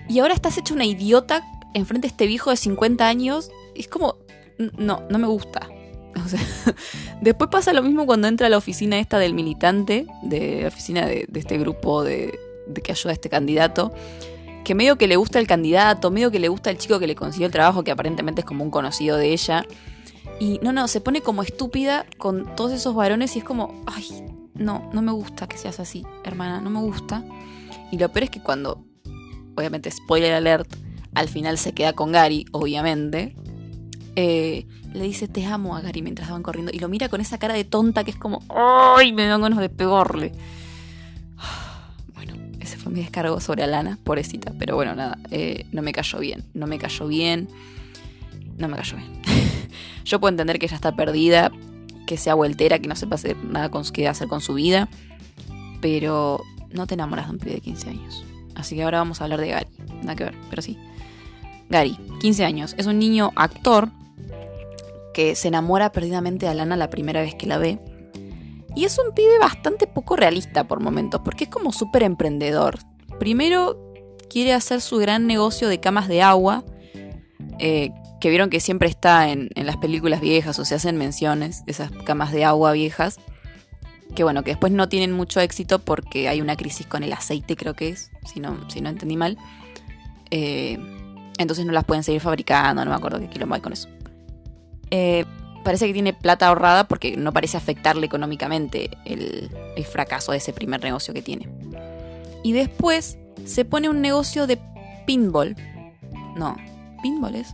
Y 0.09 0.19
ahora 0.19 0.35
estás 0.35 0.59
hecha 0.59 0.75
una 0.75 0.85
idiota 0.85 1.45
enfrente 1.75 2.09
de 2.09 2.13
este 2.13 2.27
viejo 2.27 2.51
de 2.51 2.57
50 2.57 3.07
años, 3.07 3.51
es 3.75 3.89
como, 3.89 4.17
no, 4.77 5.03
no 5.09 5.19
me 5.19 5.27
gusta. 5.27 5.69
O 6.15 6.29
sea, 6.29 6.41
después 7.23 7.49
pasa 7.51 7.73
lo 7.73 7.83
mismo 7.83 8.05
cuando 8.05 8.29
entra 8.29 8.47
a 8.47 8.51
la 8.51 8.59
oficina 8.59 8.99
esta 8.99 9.19
del 9.19 9.33
militante, 9.33 10.07
de 10.23 10.61
la 10.61 10.69
oficina 10.69 11.07
de, 11.07 11.27
este 11.35 11.57
grupo 11.57 12.05
de, 12.05 12.39
de 12.67 12.83
que 12.83 12.93
ayuda 12.93 13.13
a 13.13 13.15
este 13.15 13.31
candidato 13.31 13.93
que 14.63 14.75
medio 14.75 14.97
que 14.97 15.07
le 15.07 15.17
gusta 15.17 15.39
el 15.39 15.47
candidato, 15.47 16.11
medio 16.11 16.31
que 16.31 16.39
le 16.39 16.49
gusta 16.49 16.71
el 16.71 16.79
chico 16.79 16.99
que 16.99 17.07
le 17.07 17.15
consiguió 17.15 17.47
el 17.47 17.53
trabajo, 17.53 17.83
que 17.83 17.91
aparentemente 17.91 18.43
es 18.43 18.45
como 18.45 18.63
un 18.63 18.71
conocido 18.71 19.17
de 19.17 19.33
ella. 19.33 19.67
Y 20.41 20.59
no, 20.63 20.73
no, 20.73 20.89
se 20.89 21.01
pone 21.01 21.21
como 21.21 21.43
estúpida 21.43 22.07
con 22.19 22.57
todos 22.57 22.73
esos 22.73 22.95
varones 22.95 23.37
y 23.37 23.41
es 23.41 23.45
como, 23.45 23.83
ay, 23.87 24.07
no, 24.55 24.91
no 24.93 25.03
me 25.03 25.13
gusta 25.13 25.47
que 25.47 25.57
seas 25.57 25.81
así, 25.81 26.05
hermana, 26.25 26.61
no 26.61 26.71
me 26.71 26.81
gusta. 26.81 27.25
Y 27.91 27.99
lo 27.99 28.11
peor 28.11 28.25
es 28.25 28.31
que 28.31 28.43
cuando, 28.43 28.85
obviamente, 29.57 29.91
spoiler 29.91 30.35
alert, 30.35 30.75
al 31.15 31.29
final 31.29 31.59
se 31.59 31.73
queda 31.73 31.93
con 31.93 32.13
Gary, 32.13 32.47
obviamente, 32.53 33.37
eh, 34.17 34.67
le 34.93 35.05
dice 35.05 35.27
te 35.27 35.47
amo 35.47 35.75
a 35.75 35.81
Gary 35.81 36.03
mientras 36.03 36.31
van 36.31 36.43
corriendo 36.43 36.71
y 36.73 36.79
lo 36.79 36.89
mira 36.89 37.09
con 37.09 37.21
esa 37.21 37.39
cara 37.39 37.55
de 37.55 37.65
tonta 37.65 38.05
que 38.05 38.11
es 38.11 38.17
como, 38.17 38.43
ay, 38.49 39.13
me 39.13 39.27
dan 39.27 39.43
ganas 39.43 39.59
de 39.59 39.69
pegarle. 39.69 40.33
Bueno, 42.15 42.35
ese 42.61 42.77
fue 42.77 42.93
mi 42.93 43.01
descargo 43.01 43.41
sobre 43.41 43.65
Alana, 43.65 43.99
pobrecita, 44.05 44.53
pero 44.59 44.77
bueno, 44.77 44.95
nada, 44.95 45.19
eh, 45.31 45.67
no 45.73 45.83
me 45.83 45.93
cayó 45.93 46.19
bien, 46.19 46.45
no 46.55 46.67
me 46.67 46.79
cayó 46.79 47.09
bien, 47.09 47.49
no 48.59 48.69
me 48.69 48.77
cayó 48.77 48.97
bien. 48.97 49.23
Yo 50.05 50.21
puedo 50.21 50.31
entender 50.31 50.59
que 50.59 50.67
ella 50.67 50.77
está 50.77 50.95
perdida, 50.95 51.51
que 52.07 52.17
sea 52.17 52.35
vueltera, 52.35 52.79
que 52.79 52.89
no 52.89 52.97
sepa 52.97 53.15
hacer 53.15 53.37
nada 53.45 53.71
qué 53.93 54.09
hacer 54.09 54.29
con 54.29 54.41
su 54.41 54.55
vida, 54.55 54.89
pero 55.81 56.43
no 56.73 56.87
te 56.87 56.95
enamoras 56.95 57.27
de 57.27 57.33
un 57.33 57.39
pibe 57.39 57.55
de 57.55 57.61
15 57.61 57.91
años. 57.91 58.25
Así 58.55 58.77
que 58.77 58.83
ahora 58.83 58.99
vamos 58.99 59.21
a 59.21 59.25
hablar 59.25 59.41
de 59.41 59.49
Gary. 59.49 59.67
Nada 60.03 60.17
que 60.17 60.25
ver, 60.25 60.35
pero 60.51 60.63
sí. 60.63 60.79
Gary, 61.69 61.97
15 62.21 62.45
años, 62.45 62.75
es 62.77 62.87
un 62.87 62.99
niño 62.99 63.31
actor 63.35 63.91
que 65.15 65.35
se 65.35 65.49
enamora 65.49 65.93
perdidamente 65.93 66.47
de 66.47 66.53
Alana 66.53 66.77
la 66.77 66.91
primera 66.91 67.21
vez 67.21 67.35
que 67.35 67.47
la 67.47 67.59
ve. 67.59 67.79
Y 68.75 68.85
es 68.85 68.99
un 68.99 69.15
pibe 69.15 69.39
bastante 69.39 69.87
poco 69.87 70.17
realista 70.17 70.67
por 70.67 70.81
momentos, 70.81 71.21
porque 71.25 71.45
es 71.45 71.51
como 71.51 71.73
súper 71.73 72.03
emprendedor. 72.03 72.79
Primero 73.19 73.93
quiere 74.31 74.55
hacer 74.55 74.81
su 74.81 74.97
gran 74.97 75.27
negocio 75.27 75.69
de 75.69 75.81
camas 75.81 76.09
de 76.09 76.23
agua, 76.23 76.65
eh, 77.59 77.91
que 78.23 78.31
vieron 78.31 78.51
que 78.51 78.61
siempre 78.61 78.89
está 78.89 79.31
en, 79.31 79.51
las 79.57 79.79
películas 79.79 80.21
viejas 80.21 80.57
o 80.61 80.65
se 80.65 80.77
hacen 80.77 80.97
menciones, 80.97 81.65
esas 81.67 81.91
camas 81.91 82.31
de 82.31 82.45
agua 82.45 82.71
viejas, 82.71 83.19
que 84.15 84.23
bueno, 84.23 84.45
que 84.45 84.53
después 84.53 84.73
no 84.73 84.89
tienen 84.89 85.11
mucho 85.11 85.41
éxito 85.41 85.81
porque 85.81 86.29
hay 86.29 86.41
una 86.41 86.57
crisis 86.57 86.87
con 86.87 87.03
el 87.03 87.13
aceite, 87.13 87.57
creo 87.57 87.75
que 87.75 87.89
es, 87.89 88.13
si 88.33 88.39
no, 88.39 88.71
si 88.71 88.81
no 88.81 88.91
entendí 88.91 89.17
mal. 89.17 89.39
Eh, 90.31 90.79
entonces 91.37 91.67
no 91.67 91.73
las 91.73 91.83
pueden 91.83 92.05
seguir 92.05 92.21
fabricando, 92.21 92.85
no 92.85 92.93
me 92.93 92.97
acuerdo 92.97 93.19
qué 93.19 93.29
quilombo 93.29 93.57
hay 93.57 93.61
con 93.61 93.73
eso. 93.73 93.89
Eh, 94.93 95.25
parece 95.65 95.89
que 95.89 95.93
tiene 95.93 96.13
plata 96.13 96.47
ahorrada 96.47 96.87
porque 96.87 97.17
no 97.17 97.33
parece 97.33 97.57
afectarle 97.57 98.07
económicamente 98.07 98.89
el, 99.05 99.51
el 99.75 99.85
fracaso 99.85 100.31
de 100.31 100.39
ese 100.39 100.53
primer 100.53 100.81
negocio 100.81 101.13
que 101.13 101.23
tiene. 101.23 101.49
Y 102.45 102.53
después 102.53 103.19
se 103.45 103.65
pone 103.65 103.89
un 103.89 104.01
negocio 104.01 104.47
de 104.47 104.61
pinball. 105.07 105.57
No, 106.37 106.57
pinball 107.03 107.35
es? 107.35 107.53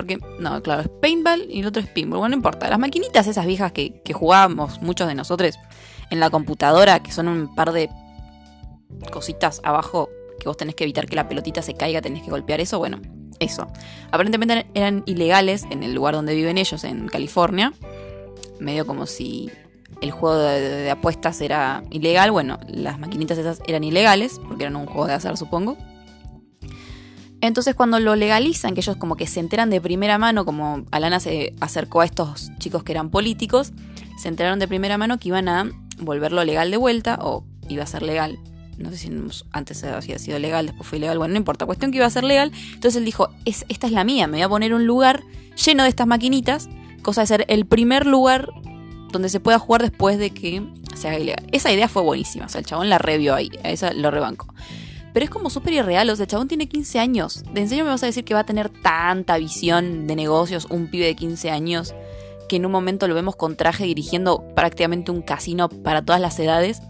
Porque, 0.00 0.18
no, 0.38 0.62
claro, 0.62 0.82
es 0.82 0.88
paintball 1.00 1.46
y 1.48 1.60
el 1.60 1.66
otro 1.66 1.82
es 1.82 1.88
pinball. 1.88 2.18
Bueno, 2.18 2.30
no 2.30 2.36
importa. 2.36 2.68
Las 2.68 2.78
maquinitas 2.78 3.26
esas 3.26 3.46
viejas 3.46 3.72
que, 3.72 4.00
que 4.02 4.12
jugábamos 4.12 4.80
muchos 4.80 5.08
de 5.08 5.14
nosotros 5.14 5.58
en 6.10 6.20
la 6.20 6.30
computadora, 6.30 7.02
que 7.02 7.12
son 7.12 7.28
un 7.28 7.54
par 7.54 7.72
de 7.72 7.88
cositas 9.10 9.60
abajo 9.64 10.08
que 10.40 10.48
vos 10.48 10.56
tenés 10.56 10.74
que 10.74 10.84
evitar 10.84 11.06
que 11.06 11.14
la 11.14 11.28
pelotita 11.28 11.62
se 11.62 11.74
caiga, 11.74 12.00
tenés 12.00 12.22
que 12.22 12.30
golpear 12.30 12.60
eso, 12.60 12.78
bueno, 12.78 13.00
eso. 13.38 13.68
Aparentemente 14.10 14.66
eran 14.74 15.02
ilegales 15.06 15.66
en 15.70 15.82
el 15.82 15.94
lugar 15.94 16.14
donde 16.14 16.34
viven 16.34 16.58
ellos, 16.58 16.82
en 16.84 17.06
California. 17.08 17.72
Medio 18.58 18.86
como 18.86 19.06
si 19.06 19.50
el 20.00 20.10
juego 20.10 20.38
de, 20.38 20.90
apuestas 20.90 21.40
era 21.40 21.82
ilegal. 21.90 22.30
Bueno, 22.30 22.58
las 22.68 22.98
maquinitas 22.98 23.38
esas 23.38 23.60
eran 23.66 23.84
ilegales, 23.84 24.40
porque 24.46 24.64
eran 24.64 24.76
un 24.76 24.86
juego 24.86 25.06
de 25.06 25.14
azar, 25.14 25.36
supongo. 25.36 25.76
Entonces 27.40 27.74
cuando 27.74 28.00
lo 28.00 28.16
legalizan, 28.16 28.74
que 28.74 28.80
ellos 28.80 28.96
como 28.96 29.16
que 29.16 29.26
se 29.26 29.40
enteran 29.40 29.70
de 29.70 29.80
primera 29.80 30.18
mano, 30.18 30.44
como 30.44 30.84
Alana 30.90 31.20
se 31.20 31.54
acercó 31.60 32.02
a 32.02 32.04
estos 32.04 32.50
chicos 32.58 32.82
que 32.84 32.92
eran 32.92 33.10
políticos, 33.10 33.72
se 34.18 34.28
enteraron 34.28 34.58
de 34.58 34.68
primera 34.68 34.98
mano 34.98 35.18
que 35.18 35.28
iban 35.28 35.48
a 35.48 35.70
volverlo 35.98 36.44
legal 36.44 36.70
de 36.70 36.76
vuelta, 36.76 37.18
o 37.20 37.44
iba 37.68 37.84
a 37.84 37.86
ser 37.86 38.02
legal. 38.02 38.38
No 38.76 38.90
sé 38.90 38.96
si 38.96 39.10
antes 39.52 39.84
había 39.84 40.18
sido 40.18 40.38
legal, 40.38 40.66
después 40.66 40.88
fue 40.88 40.98
ilegal, 40.98 41.18
bueno, 41.18 41.32
no 41.32 41.38
importa, 41.38 41.66
cuestión 41.66 41.90
que 41.90 41.98
iba 41.98 42.06
a 42.06 42.10
ser 42.10 42.24
legal. 42.24 42.52
Entonces 42.74 42.96
él 42.96 43.04
dijo, 43.04 43.28
es, 43.44 43.64
esta 43.68 43.86
es 43.86 43.92
la 43.92 44.04
mía, 44.04 44.26
me 44.26 44.38
voy 44.38 44.42
a 44.42 44.48
poner 44.48 44.74
un 44.74 44.86
lugar 44.86 45.22
lleno 45.64 45.82
de 45.82 45.88
estas 45.88 46.06
maquinitas, 46.06 46.68
cosa 47.02 47.22
de 47.22 47.26
ser 47.26 47.44
el 47.48 47.66
primer 47.66 48.06
lugar 48.06 48.48
donde 49.12 49.28
se 49.28 49.40
pueda 49.40 49.58
jugar 49.58 49.82
después 49.82 50.18
de 50.18 50.30
que 50.30 50.62
se 50.94 51.08
haga 51.08 51.18
ilegal. 51.18 51.46
Esa 51.52 51.72
idea 51.72 51.88
fue 51.88 52.02
buenísima, 52.02 52.46
o 52.46 52.48
sea, 52.48 52.60
el 52.60 52.66
chabón 52.66 52.88
la 52.88 52.98
revió 52.98 53.34
ahí, 53.34 53.50
esa 53.64 53.92
lo 53.92 54.10
rebanco. 54.10 54.54
Pero 55.12 55.24
es 55.24 55.30
como 55.30 55.50
súper 55.50 55.72
irreal, 55.74 56.08
o 56.10 56.16
sea, 56.16 56.24
el 56.24 56.30
chabón 56.30 56.48
tiene 56.48 56.68
15 56.68 56.98
años. 56.98 57.44
¿De 57.52 57.62
en 57.62 57.68
me 57.70 57.82
vas 57.82 58.02
a 58.02 58.06
decir 58.06 58.24
que 58.24 58.34
va 58.34 58.40
a 58.40 58.46
tener 58.46 58.68
tanta 58.68 59.38
visión 59.38 60.06
de 60.06 60.16
negocios 60.16 60.66
un 60.70 60.88
pibe 60.88 61.06
de 61.06 61.16
15 61.16 61.50
años 61.50 61.94
que 62.48 62.56
en 62.56 62.66
un 62.66 62.72
momento 62.72 63.06
lo 63.08 63.14
vemos 63.14 63.36
con 63.36 63.56
traje 63.56 63.84
dirigiendo 63.84 64.44
prácticamente 64.54 65.10
un 65.10 65.22
casino 65.22 65.68
para 65.68 66.04
todas 66.04 66.20
las 66.20 66.38
edades? 66.38 66.82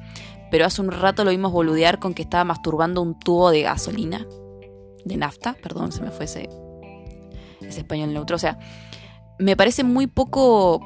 Pero 0.51 0.67
hace 0.67 0.83
un 0.83 0.91
rato 0.91 1.25
lo 1.25 1.31
vimos 1.31 1.53
boludear 1.53 1.99
con 1.99 2.13
que 2.13 2.23
estaba 2.23 2.45
masturbando 2.45 3.03
un 3.03 3.19
tubo 3.19 3.51
de 3.51 3.63
gasolina. 3.63 4.27
De 5.05 5.17
nafta, 5.17 5.55
perdón, 5.63 5.93
se 5.93 6.03
me 6.03 6.11
fue 6.11 6.25
ese, 6.25 6.49
ese 7.61 7.81
español 7.81 8.13
neutro. 8.13 8.37
O 8.37 8.39
sea, 8.39 8.59
me 9.39 9.57
parece 9.57 9.85
muy 9.85 10.07
poco 10.07 10.81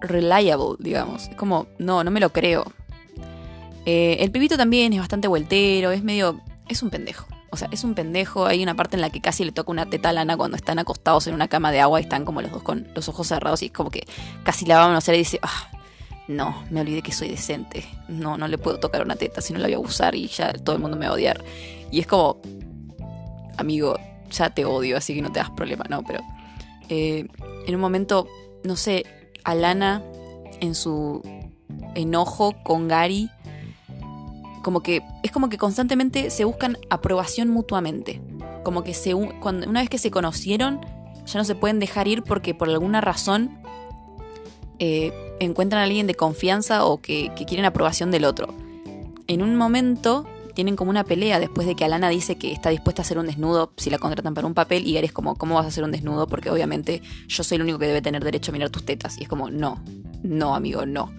reliable, 0.00 0.76
digamos. 0.78 1.28
Es 1.28 1.36
como, 1.36 1.66
no, 1.78 2.04
no 2.04 2.10
me 2.10 2.20
lo 2.20 2.30
creo. 2.30 2.64
Eh, 3.86 4.18
el 4.20 4.30
pibito 4.30 4.56
también 4.56 4.92
es 4.92 4.98
bastante 4.98 5.28
vueltero, 5.28 5.90
es 5.90 6.02
medio. 6.02 6.40
Es 6.70 6.82
un 6.82 6.90
pendejo. 6.90 7.26
O 7.50 7.56
sea, 7.56 7.68
es 7.72 7.84
un 7.84 7.94
pendejo. 7.94 8.46
Hay 8.46 8.62
una 8.62 8.74
parte 8.76 8.96
en 8.96 9.02
la 9.02 9.10
que 9.10 9.20
casi 9.20 9.44
le 9.44 9.52
toca 9.52 9.70
una 9.70 9.90
teta 9.90 10.10
a 10.10 10.12
Lana 10.12 10.36
cuando 10.36 10.56
están 10.56 10.78
acostados 10.78 11.26
en 11.26 11.34
una 11.34 11.48
cama 11.48 11.72
de 11.72 11.80
agua 11.80 12.00
y 12.00 12.04
están 12.04 12.24
como 12.24 12.40
los 12.40 12.52
dos 12.52 12.62
con 12.62 12.88
los 12.94 13.08
ojos 13.08 13.26
cerrados 13.26 13.62
y 13.62 13.66
es 13.66 13.72
como 13.72 13.90
que 13.90 14.06
casi 14.44 14.64
la 14.66 14.78
van 14.78 14.94
a 14.94 14.98
hacer 14.98 15.16
y 15.16 15.18
dice, 15.18 15.40
ah, 15.42 15.68
no, 16.28 16.62
me 16.70 16.80
olvidé 16.80 17.02
que 17.02 17.12
soy 17.12 17.28
decente. 17.28 17.84
No, 18.08 18.38
no 18.38 18.46
le 18.46 18.56
puedo 18.56 18.78
tocar 18.78 19.02
una 19.02 19.16
teta 19.16 19.40
si 19.40 19.52
no 19.52 19.58
la 19.58 19.66
voy 19.66 19.74
a 19.74 19.78
usar 19.80 20.14
y 20.14 20.28
ya 20.28 20.52
todo 20.52 20.76
el 20.76 20.82
mundo 20.82 20.96
me 20.96 21.06
va 21.06 21.12
a 21.12 21.14
odiar. 21.14 21.42
Y 21.90 21.98
es 21.98 22.06
como, 22.06 22.40
amigo, 23.58 23.98
ya 24.30 24.50
te 24.50 24.64
odio, 24.64 24.96
así 24.96 25.14
que 25.14 25.22
no 25.22 25.32
te 25.32 25.40
das 25.40 25.50
problema, 25.50 25.84
¿no? 25.90 26.04
Pero 26.04 26.20
eh, 26.88 27.26
en 27.66 27.74
un 27.74 27.80
momento, 27.80 28.28
no 28.62 28.76
sé, 28.76 29.04
Alana 29.42 30.04
en 30.60 30.76
su 30.76 31.20
enojo 31.96 32.54
con 32.62 32.86
Gary, 32.86 33.28
como 34.62 34.82
que 34.82 35.02
es 35.22 35.30
como 35.30 35.48
que 35.48 35.58
constantemente 35.58 36.30
se 36.30 36.44
buscan 36.44 36.76
aprobación 36.90 37.48
mutuamente. 37.48 38.20
Como 38.62 38.84
que 38.84 38.94
se, 38.94 39.14
cuando, 39.40 39.68
una 39.68 39.80
vez 39.80 39.88
que 39.88 39.98
se 39.98 40.10
conocieron, 40.10 40.80
ya 41.26 41.38
no 41.38 41.44
se 41.44 41.54
pueden 41.54 41.78
dejar 41.78 42.08
ir 42.08 42.22
porque 42.22 42.54
por 42.54 42.68
alguna 42.68 43.00
razón 43.00 43.58
eh, 44.78 45.12
encuentran 45.40 45.80
a 45.80 45.84
alguien 45.84 46.06
de 46.06 46.14
confianza 46.14 46.84
o 46.84 47.00
que, 47.00 47.32
quieren 47.46 47.64
aprobación 47.64 48.10
del 48.10 48.24
otro. 48.24 48.48
En 49.26 49.42
un 49.42 49.56
momento 49.56 50.26
tienen 50.54 50.74
como 50.74 50.90
una 50.90 51.04
pelea 51.04 51.38
después 51.38 51.66
de 51.66 51.76
que 51.76 51.84
Alana 51.84 52.08
dice 52.08 52.36
que 52.36 52.52
está 52.52 52.70
dispuesta 52.70 53.02
a 53.02 53.04
hacer 53.04 53.18
un 53.18 53.26
desnudo 53.26 53.72
si 53.76 53.88
la 53.88 53.98
contratan 53.98 54.34
para 54.34 54.46
un 54.46 54.54
papel 54.54 54.86
y 54.86 54.94
Gary 54.94 55.06
es 55.06 55.12
como, 55.12 55.36
¿cómo 55.36 55.54
vas 55.54 55.64
a 55.64 55.68
hacer 55.68 55.84
un 55.84 55.92
desnudo? 55.92 56.26
Porque 56.26 56.50
obviamente 56.50 57.02
yo 57.28 57.44
soy 57.44 57.56
el 57.56 57.62
único 57.62 57.78
que 57.78 57.86
debe 57.86 58.02
tener 58.02 58.24
derecho 58.24 58.50
a 58.50 58.54
mirar 58.54 58.70
tus 58.70 58.84
tetas. 58.84 59.18
Y 59.18 59.22
es 59.22 59.28
como, 59.28 59.50
no, 59.50 59.82
no, 60.22 60.54
amigo, 60.54 60.86
no. 60.86 61.12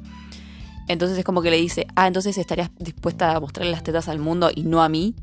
Entonces 0.91 1.17
es 1.17 1.23
como 1.23 1.41
que 1.41 1.51
le 1.51 1.57
dice, 1.57 1.87
ah, 1.95 2.07
entonces 2.07 2.37
estarías 2.37 2.69
dispuesta 2.77 3.35
a 3.35 3.39
mostrarle 3.39 3.71
las 3.71 3.83
tetas 3.83 4.09
al 4.09 4.19
mundo 4.19 4.51
y 4.53 4.63
no 4.63 4.83
a 4.83 4.89
mí. 4.89 5.15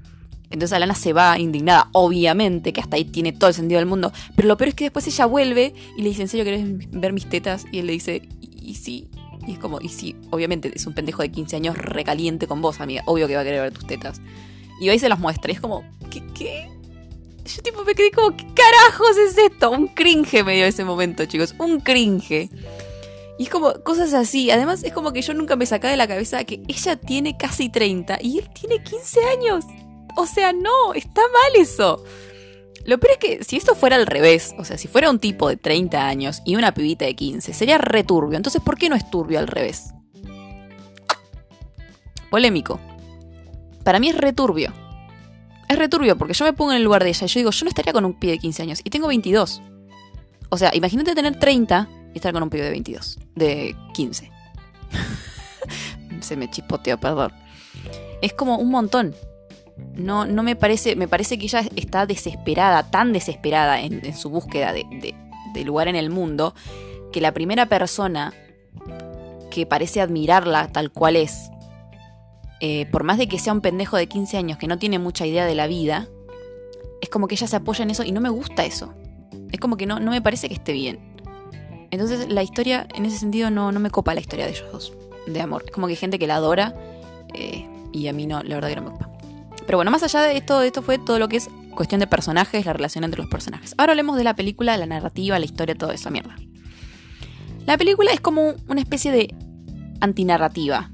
Entonces 0.51 0.73
Alana 0.75 0.95
se 0.95 1.13
va 1.13 1.39
indignada, 1.39 1.89
obviamente, 1.93 2.73
que 2.73 2.81
hasta 2.81 2.97
ahí 2.97 3.05
tiene 3.05 3.33
todo 3.33 3.49
el 3.49 3.55
sentido 3.55 3.79
del 3.79 3.87
mundo. 3.87 4.13
Pero 4.35 4.49
lo 4.49 4.57
peor 4.57 4.69
es 4.69 4.75
que 4.75 4.85
después 4.85 5.07
ella 5.07 5.27
vuelve 5.27 5.75
y 5.97 6.03
le 6.03 6.09
dice, 6.09 6.23
¿en 6.23 6.29
serio 6.29 6.45
querés 6.45 6.65
ver 6.91 7.13
mis 7.13 7.29
tetas? 7.29 7.67
Y 7.71 7.81
él 7.81 7.87
le 7.87 7.93
dice, 7.93 8.23
y, 8.41 8.75
sí. 8.77 9.09
Y 9.47 9.53
es 9.53 9.59
como, 9.59 9.81
y 9.81 9.89
sí, 9.89 10.17
obviamente 10.31 10.73
es 10.75 10.87
un 10.87 10.95
pendejo 10.95 11.23
de 11.23 11.31
15 11.31 11.57
años 11.57 11.77
recaliente 11.77 12.47
con 12.47 12.63
vos, 12.63 12.81
amiga. 12.81 13.03
Obvio 13.07 13.29
que 13.29 13.35
va 13.35 13.43
a 13.43 13.45
querer 13.45 13.61
ver 13.61 13.73
tus 13.73 13.87
tetas. 13.87 14.23
Y 14.81 14.89
ahí 14.89 14.99
se 14.99 15.09
las 15.09 15.19
muestra. 15.19 15.53
Y 15.53 15.55
es 15.55 15.61
como, 15.61 15.85
¿qué? 16.11 16.23
qué? 16.35 16.71
Yo 17.45 17.63
tipo 17.63 17.85
me 17.85 17.95
quedé 17.95 18.11
como, 18.11 18.35
¿qué 18.37 18.47
carajos 18.55 19.17
es 19.19 19.37
esto? 19.37 19.71
Un 19.71 19.89
cringe 19.89 20.45
me 20.45 20.55
dio 20.55 20.65
ese 20.65 20.85
momento, 20.85 21.27
chicos. 21.27 21.55
Un 21.59 21.81
cringe. 21.81 22.51
Y 23.38 23.45
es 23.45 23.50
como 23.50 23.73
cosas 23.85 24.12
así. 24.14 24.50
Además, 24.50 24.83
es 24.83 24.92
como 24.92 25.12
que 25.12 25.23
yo 25.23 25.33
nunca 25.33 25.54
me 25.54 25.64
sacaba 25.64 25.92
de 25.92 25.97
la 25.97 26.09
cabeza 26.09 26.45
que 26.45 26.61
ella 26.66 26.97
tiene 26.97 27.37
casi 27.37 27.68
30 27.68 28.18
y 28.21 28.38
él 28.38 28.50
tiene 28.52 28.83
15 28.83 29.21
años. 29.25 29.64
O 30.16 30.26
sea, 30.26 30.52
no, 30.52 30.92
está 30.95 31.21
mal 31.21 31.62
eso. 31.62 32.02
Lo 32.85 32.99
peor 32.99 33.12
es 33.12 33.18
que 33.18 33.45
si 33.45 33.57
esto 33.57 33.75
fuera 33.76 33.97
al 33.97 34.07
revés, 34.07 34.54
o 34.59 34.64
sea, 34.64 34.76
si 34.76 34.88
fuera 34.88 35.11
un 35.11 35.21
tipo 35.21 35.49
de 35.49 35.57
30 35.57 36.07
años 36.07 36.42
y 36.45 36.57
una 36.57 36.75
pibita 36.75 37.04
de 37.04 37.14
15, 37.14 37.52
sería 37.52 37.78
returbio. 37.78 38.37
Entonces, 38.37 38.61
¿por 38.61 38.76
qué 38.76 38.88
no 38.88 38.97
es 38.97 39.09
turbio 39.09 39.38
al 39.38 39.47
revés? 39.47 39.95
Polémico. 42.30 42.80
Para 43.85 44.00
mí 44.00 44.09
es 44.09 44.16
returbio. 44.16 44.73
Es 45.68 45.78
returbio 45.78 46.16
porque 46.16 46.35
yo 46.35 46.45
me 46.45 46.54
pongo 46.54 46.73
en 46.73 46.78
el 46.78 46.83
lugar 46.83 47.04
de 47.04 47.11
ella 47.11 47.26
y 47.26 47.28
yo 47.28 47.40
digo, 47.40 47.50
yo 47.50 47.64
no 47.64 47.68
estaría 47.68 47.92
con 47.92 48.04
un 48.04 48.18
pibe 48.18 48.33
de 48.33 48.38
15 48.38 48.62
años 48.62 48.80
y 48.83 48.90
tengo 48.90 49.07
22. 49.07 49.62
O 50.49 50.57
sea, 50.57 50.75
imagínate 50.75 51.14
tener 51.14 51.38
30 51.38 51.88
y 52.15 52.19
estar 52.19 52.33
con 52.33 52.43
un 52.43 52.50
pibe 52.50 52.65
de 52.65 52.71
22, 52.71 53.19
de 53.35 53.77
15. 53.95 54.31
Se 56.21 56.37
me 56.37 56.50
chispoteó, 56.50 56.99
perdón. 56.99 57.33
Es 58.23 58.33
como 58.33 58.59
un 58.59 58.71
montón. 58.71 59.15
No, 59.95 60.27
no 60.27 60.43
me 60.43 60.57
parece, 60.57 60.97
me 60.97 61.07
parece 61.07 61.38
que 61.38 61.45
ella 61.45 61.62
está 61.77 62.07
desesperada, 62.07 62.91
tan 62.91 63.12
desesperada 63.12 63.81
en, 63.81 64.15
su 64.17 64.29
búsqueda 64.29 64.73
de, 64.73 65.65
lugar 65.65 65.88
en 65.88 65.97
el 65.97 66.11
mundo, 66.11 66.55
que 67.12 67.21
la 67.21 67.33
primera 67.33 67.67
persona 67.67 68.33
que 69.50 69.67
parece 69.67 70.00
admirarla 70.00 70.69
tal 70.69 70.91
cual 70.91 71.17
es, 71.17 71.50
eh, 72.61 72.87
por 72.91 73.05
más 73.05 73.19
de 73.19 73.29
que 73.29 73.38
sea 73.38 73.53
un 73.53 73.61
pendejo 73.61 73.97
de 73.97 74.09
15 74.09 74.37
años 74.37 74.59
que 74.59 74.67
no 74.67 74.79
tiene 74.79 74.99
mucha 74.99 75.27
idea 75.27 75.47
de 75.47 75.55
la 75.55 75.67
vida, 75.67 76.09
es 77.00 77.09
como 77.09 77.29
que 77.29 77.35
ella 77.35 77.47
se 77.47 77.57
apoya 77.57 77.83
en 77.83 77.91
eso 77.91 78.03
y 78.03 78.12
no 78.12 78.21
me 78.21 78.29
gusta 78.29 78.65
eso. 78.65 78.95
Es 79.50 79.61
como 79.61 79.77
que 79.77 79.87
no, 79.87 80.00
no 80.00 80.11
me 80.11 80.23
parece 80.23 80.49
que 80.49 80.55
esté 80.55 80.73
bien. 80.73 80.99
Entonces 81.90 82.28
la 82.30 82.42
historia, 82.42 82.87
en 82.95 83.07
ese 83.07 83.18
sentido, 83.18 83.50
no, 83.50 83.73
no 83.73 83.80
me 83.80 83.90
copa 83.90 84.14
la 84.14 84.21
historia 84.21 84.45
de 84.45 84.52
ellos 84.52 84.66
dos, 84.73 84.92
de 85.26 85.40
amor. 85.40 85.64
Es 85.66 85.73
como 85.73 85.87
que 85.87 85.92
hay 85.92 85.97
gente 85.97 86.18
que 86.18 86.26
la 86.26 86.37
adora 86.37 86.75
eh, 87.35 87.66
y 87.92 88.09
a 88.09 88.12
mí 88.12 88.26
no, 88.26 88.42
la 88.42 88.57
verdad 88.57 88.68
que 88.68 88.76
no 88.76 88.83
me 88.83 88.90
copa. 88.90 89.11
Pero 89.66 89.78
bueno, 89.78 89.90
más 89.90 90.02
allá 90.02 90.23
de 90.23 90.37
esto, 90.37 90.62
esto 90.62 90.83
fue 90.83 90.99
todo 90.99 91.18
lo 91.18 91.28
que 91.28 91.37
es 91.37 91.50
cuestión 91.75 92.00
de 92.00 92.07
personajes, 92.07 92.66
la 92.66 92.73
relación 92.73 93.04
entre 93.04 93.21
los 93.21 93.30
personajes. 93.30 93.75
Ahora 93.78 93.92
hablemos 93.92 94.16
de 94.16 94.25
la 94.25 94.35
película, 94.35 94.76
la 94.76 94.87
narrativa, 94.87 95.38
la 95.38 95.45
historia, 95.45 95.75
todo 95.75 95.92
eso, 95.92 96.11
mierda. 96.11 96.37
La 97.66 97.76
película 97.76 98.11
es 98.12 98.21
como 98.21 98.54
una 98.66 98.80
especie 98.80 99.12
de 99.12 99.35
antinarrativa. 100.00 100.90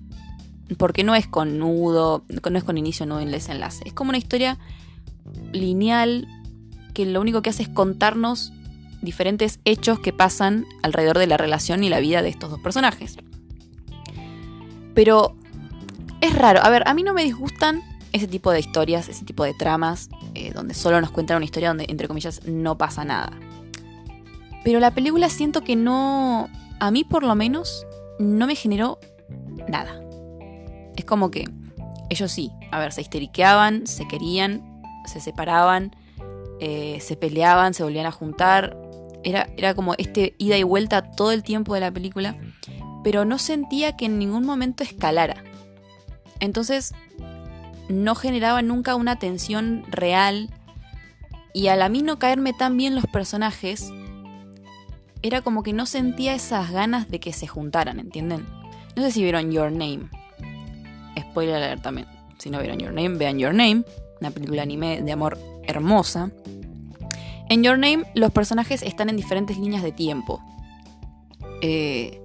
Porque 0.79 1.05
no 1.05 1.15
es 1.15 1.27
con 1.27 1.59
nudo, 1.59 2.25
no 2.51 2.59
es 2.59 2.65
con 2.65 2.79
inicio, 2.79 3.07
nudo 3.07 3.21
y 3.21 3.27
desenlace. 3.27 3.85
Es 3.87 3.93
como 3.93 4.09
una 4.09 4.19
historia 4.19 4.59
lineal 5.53 6.27
que 6.95 7.07
lo 7.07 7.21
único 7.21 7.43
que 7.43 7.51
hace 7.51 7.63
es 7.63 7.69
contarnos 7.69 8.53
diferentes 9.05 9.61
hechos 9.65 10.01
que 10.01 10.13
pasan 10.13 10.67
alrededor 10.83 11.19
de 11.19 11.27
la 11.27 11.37
relación 11.37 11.85
y 11.85 11.89
la 11.89 12.01
vida 12.01 12.23
de 12.23 12.29
estos 12.29 12.51
dos 12.51 12.61
personajes. 12.61 13.17
Pero 14.95 15.37
es 16.21 16.35
raro, 16.35 16.61
a 16.63 16.71
ver, 16.71 16.87
a 16.87 16.95
mí 16.95 17.03
no 17.03 17.13
me 17.13 17.25
disgustan 17.25 17.83
ese 18.13 18.29
tipo 18.29 18.53
de 18.53 18.61
historias, 18.61 19.09
ese 19.09 19.25
tipo 19.25 19.45
de 19.45 19.55
tramas, 19.55 20.09
eh, 20.35 20.53
donde 20.53 20.75
solo 20.75 21.01
nos 21.01 21.11
cuentan 21.11 21.37
una 21.37 21.45
historia 21.45 21.69
donde, 21.69 21.87
entre 21.89 22.07
comillas, 22.07 22.47
no 22.47 22.79
pasa 22.79 23.05
nada. 23.05 23.33
Pero 24.65 24.81
la 24.81 24.93
película 24.93 25.29
siento 25.29 25.63
que 25.63 25.77
no, 25.77 26.49
a 26.81 26.91
mí 26.91 27.05
por 27.05 27.25
lo 27.25 27.35
menos, 27.35 27.87
no 28.19 28.47
me 28.47 28.55
generó 28.55 28.99
nada. 29.69 30.01
Es 30.97 31.05
como 31.05 31.31
que 31.31 31.45
ellos 32.09 32.31
sí, 32.31 32.53
a 32.71 32.79
ver, 32.79 32.93
se 32.93 33.01
histeriqueaban, 33.01 33.87
se 33.87 34.07
querían, 34.07 34.83
se 35.07 35.21
separaban, 35.21 35.95
eh, 36.61 36.99
se 37.01 37.17
peleaban, 37.17 37.75
se 37.75 37.83
volvían 37.83 38.07
a 38.07 38.13
juntar, 38.13 38.79
era, 39.25 39.75
como 39.75 39.95
este 39.99 40.35
ida 40.39 40.57
y 40.57 40.63
vuelta 40.63 41.11
todo 41.13 41.33
el 41.33 41.43
tiempo 41.43 41.75
de 41.75 41.81
la 41.81 41.91
película, 41.91 42.37
pero 43.03 43.25
no 43.25 43.39
sentía 43.39 43.97
que 43.97 44.07
en 44.07 44.19
ningún 44.19 44.45
momento 44.45 44.83
escalara. 44.83 45.43
Entonces, 46.41 46.95
no 47.89 48.15
generaba 48.15 48.63
nunca 48.63 48.95
una 48.95 49.19
tensión 49.19 49.85
real 49.91 50.49
Y 51.53 51.69
al 51.69 51.83
a 51.83 51.89
mí 51.89 52.03
no 52.03 52.19
caerme 52.19 52.53
tan 52.53 52.77
bien 52.77 52.95
los 52.95 53.07
personajes, 53.07 53.93
era 55.23 55.41
como 55.41 55.63
que 55.63 55.73
no 55.73 55.87
sentía 55.87 56.35
esas 56.35 56.71
ganas 56.71 57.09
de 57.11 57.19
que 57.21 57.33
se 57.33 57.47
juntaran, 57.47 57.99
¿entienden? 57.99 58.45
No 58.95 59.03
sé 59.03 59.11
si 59.11 59.23
vieron 59.23 59.51
Your 59.51 59.71
Name. 59.71 60.11
Spoiler 61.19 61.55
alert 61.55 61.83
también. 61.83 62.07
Si 62.39 62.51
no 62.51 62.59
vieron 62.59 62.79
Your 62.79 62.93
Name, 62.93 63.17
vean 63.17 63.39
Your 63.39 63.55
Name, 63.55 63.85
una 64.21 64.31
película 64.33 64.63
anime 64.63 65.01
de 65.01 65.13
amor 65.13 65.39
hermosa. 65.63 66.31
En 67.49 67.63
Your 67.63 67.79
Name 67.79 68.05
los 68.15 68.31
personajes 68.31 68.83
están 68.83 69.09
en 69.09 69.17
diferentes 69.17 69.59
líneas 69.59 69.83
de 69.83 69.93
tiempo. 69.93 70.41
Eh, 71.61 72.21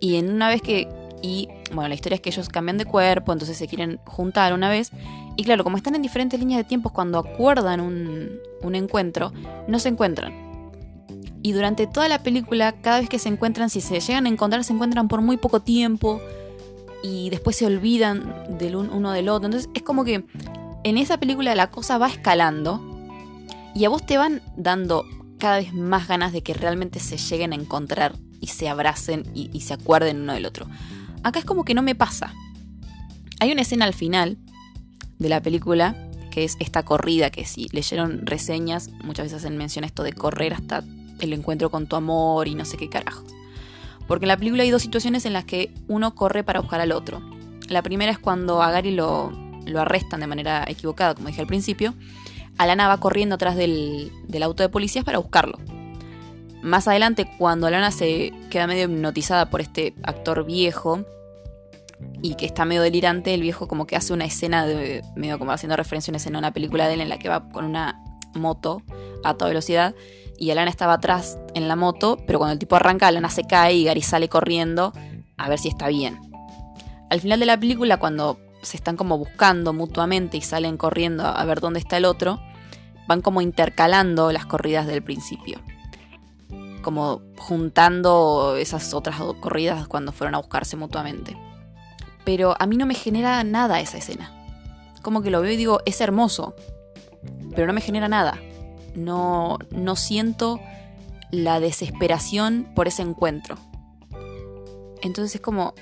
y 0.00 0.16
en 0.16 0.30
una 0.30 0.48
vez 0.48 0.62
que... 0.62 0.88
Y 1.22 1.48
bueno, 1.72 1.88
la 1.88 1.94
historia 1.94 2.16
es 2.16 2.20
que 2.20 2.28
ellos 2.30 2.48
cambian 2.48 2.78
de 2.78 2.84
cuerpo, 2.84 3.32
entonces 3.32 3.56
se 3.56 3.66
quieren 3.66 3.98
juntar 4.04 4.52
una 4.52 4.68
vez. 4.68 4.92
Y 5.36 5.44
claro, 5.44 5.64
como 5.64 5.76
están 5.76 5.94
en 5.94 6.02
diferentes 6.02 6.38
líneas 6.38 6.58
de 6.58 6.64
tiempo, 6.64 6.90
cuando 6.90 7.18
acuerdan 7.18 7.80
un, 7.80 8.38
un 8.62 8.74
encuentro, 8.74 9.32
no 9.66 9.78
se 9.78 9.88
encuentran. 9.88 10.46
Y 11.42 11.52
durante 11.52 11.86
toda 11.86 12.08
la 12.08 12.22
película, 12.22 12.72
cada 12.72 13.00
vez 13.00 13.08
que 13.08 13.18
se 13.18 13.28
encuentran, 13.28 13.70
si 13.70 13.80
se 13.80 14.00
llegan 14.00 14.26
a 14.26 14.28
encontrar, 14.28 14.62
se 14.64 14.72
encuentran 14.72 15.08
por 15.08 15.20
muy 15.20 15.36
poco 15.36 15.60
tiempo. 15.60 16.20
Y 17.02 17.30
después 17.30 17.56
se 17.56 17.66
olvidan 17.66 18.58
del 18.58 18.76
uno 18.76 19.12
del 19.12 19.28
otro. 19.28 19.46
Entonces 19.46 19.70
es 19.74 19.82
como 19.82 20.04
que 20.04 20.24
en 20.84 20.98
esa 20.98 21.18
película 21.18 21.54
la 21.54 21.70
cosa 21.70 21.98
va 21.98 22.08
escalando. 22.08 22.95
Y 23.76 23.84
a 23.84 23.90
vos 23.90 24.06
te 24.06 24.16
van 24.16 24.40
dando 24.56 25.04
cada 25.38 25.58
vez 25.58 25.74
más 25.74 26.08
ganas 26.08 26.32
de 26.32 26.42
que 26.42 26.54
realmente 26.54 26.98
se 26.98 27.18
lleguen 27.18 27.52
a 27.52 27.56
encontrar 27.56 28.14
y 28.40 28.46
se 28.46 28.70
abracen 28.70 29.30
y, 29.34 29.60
se 29.60 29.74
acuerden 29.74 30.22
uno 30.22 30.32
del 30.32 30.46
otro. 30.46 30.66
Acá 31.22 31.40
es 31.40 31.44
como 31.44 31.62
que 31.62 31.74
no 31.74 31.82
me 31.82 31.94
pasa. 31.94 32.32
Hay 33.38 33.52
una 33.52 33.60
escena 33.60 33.84
al 33.84 33.92
final 33.92 34.38
de 35.18 35.28
la 35.28 35.42
película 35.42 35.94
que 36.30 36.44
es 36.44 36.56
esta 36.58 36.84
corrida 36.84 37.28
que 37.28 37.44
si 37.44 37.68
leyeron 37.70 38.24
reseñas 38.24 38.88
muchas 39.04 39.26
veces 39.26 39.44
hacen 39.44 39.58
mención 39.58 39.84
esto 39.84 40.02
de 40.04 40.14
correr 40.14 40.54
hasta 40.54 40.82
el 41.20 41.34
encuentro 41.34 41.70
con 41.70 41.86
tu 41.86 41.96
amor 41.96 42.48
y 42.48 42.54
no 42.54 42.64
sé 42.64 42.78
qué 42.78 42.88
carajos. 42.88 43.26
Porque 44.08 44.24
en 44.24 44.28
la 44.28 44.38
película 44.38 44.62
hay 44.62 44.70
dos 44.70 44.80
situaciones 44.80 45.26
en 45.26 45.34
las 45.34 45.44
que 45.44 45.74
uno 45.86 46.14
corre 46.14 46.44
para 46.44 46.60
buscar 46.60 46.80
al 46.80 46.92
otro. 46.92 47.20
La 47.68 47.82
primera 47.82 48.10
es 48.10 48.18
cuando 48.18 48.62
a 48.62 48.70
Gary 48.70 48.92
lo, 48.92 49.32
lo 49.66 49.82
arrestan 49.82 50.20
de 50.20 50.28
manera 50.28 50.64
equivocada, 50.66 51.14
como 51.14 51.28
dije 51.28 51.42
al 51.42 51.46
principio. 51.46 51.92
Alana 52.58 52.88
va 52.88 52.98
corriendo 52.98 53.34
atrás 53.34 53.56
del, 53.56 54.10
auto 54.42 54.62
de 54.62 54.68
policías 54.68 55.04
para 55.04 55.18
buscarlo. 55.18 55.58
Más 56.62 56.88
adelante, 56.88 57.30
cuando 57.38 57.66
Alana 57.66 57.90
se 57.90 58.32
queda 58.50 58.66
medio 58.66 58.84
hipnotizada 58.84 59.50
por 59.50 59.60
este 59.60 59.94
actor 60.02 60.44
viejo 60.44 61.04
y 62.22 62.34
que 62.34 62.46
está 62.46 62.64
medio 62.64 62.82
delirante, 62.82 63.34
el 63.34 63.42
viejo 63.42 63.68
como 63.68 63.86
que 63.86 63.96
hace 63.96 64.12
una 64.12 64.24
escena 64.24 64.66
de 64.66 65.02
medio 65.14 65.38
como 65.38 65.52
haciendo 65.52 65.76
referencias 65.76 66.26
en 66.26 66.36
una 66.36 66.52
película 66.52 66.88
de 66.88 66.94
él 66.94 67.00
en 67.00 67.08
la 67.08 67.18
que 67.18 67.28
va 67.28 67.48
con 67.50 67.64
una 67.64 68.02
moto 68.34 68.82
a 69.24 69.34
toda 69.34 69.48
velocidad 69.48 69.94
y 70.38 70.50
Alana 70.50 70.70
estaba 70.70 70.94
atrás 70.94 71.38
en 71.54 71.68
la 71.68 71.76
moto, 71.76 72.18
pero 72.26 72.38
cuando 72.38 72.52
el 72.52 72.58
tipo 72.58 72.76
arranca, 72.76 73.06
Alana 73.06 73.30
se 73.30 73.44
cae 73.44 73.74
y 73.74 73.84
Gary 73.84 74.02
sale 74.02 74.28
corriendo 74.28 74.92
a 75.36 75.48
ver 75.48 75.58
si 75.58 75.68
está 75.68 75.88
bien. 75.88 76.18
Al 77.10 77.20
final 77.20 77.40
de 77.40 77.46
la 77.46 77.58
película, 77.58 77.98
cuando 77.98 78.38
se 78.66 78.76
están 78.76 78.96
como 78.96 79.16
buscando 79.16 79.72
mutuamente 79.72 80.36
y 80.36 80.42
salen 80.42 80.76
corriendo 80.76 81.24
a 81.26 81.44
ver 81.44 81.60
dónde 81.60 81.80
está 81.80 81.96
el 81.96 82.04
otro, 82.04 82.40
van 83.08 83.22
como 83.22 83.40
intercalando 83.40 84.32
las 84.32 84.46
corridas 84.46 84.86
del 84.86 85.02
principio 85.02 85.60
como 86.86 87.20
juntando 87.36 88.54
esas 88.56 88.94
otras 88.94 89.20
corridas 89.40 89.88
cuando 89.88 90.12
fueron 90.12 90.36
a 90.36 90.38
buscarse 90.38 90.76
mutuamente. 90.76 91.36
Pero 92.24 92.54
a 92.60 92.66
mí 92.66 92.76
no 92.76 92.86
me 92.86 92.94
genera 92.94 93.42
nada 93.42 93.80
esa 93.80 93.98
escena. 93.98 94.30
Como 95.02 95.20
que 95.20 95.32
lo 95.32 95.42
veo 95.42 95.50
y 95.50 95.56
digo, 95.56 95.80
es 95.84 96.00
hermoso, 96.00 96.54
pero 97.56 97.66
no 97.66 97.72
me 97.72 97.80
genera 97.80 98.08
nada. 98.08 98.38
No, 98.94 99.58
no 99.72 99.96
siento 99.96 100.60
la 101.32 101.58
desesperación 101.58 102.68
por 102.76 102.86
ese 102.86 103.02
encuentro. 103.02 103.56
Entonces 105.02 105.34
es 105.34 105.40
como, 105.40 105.74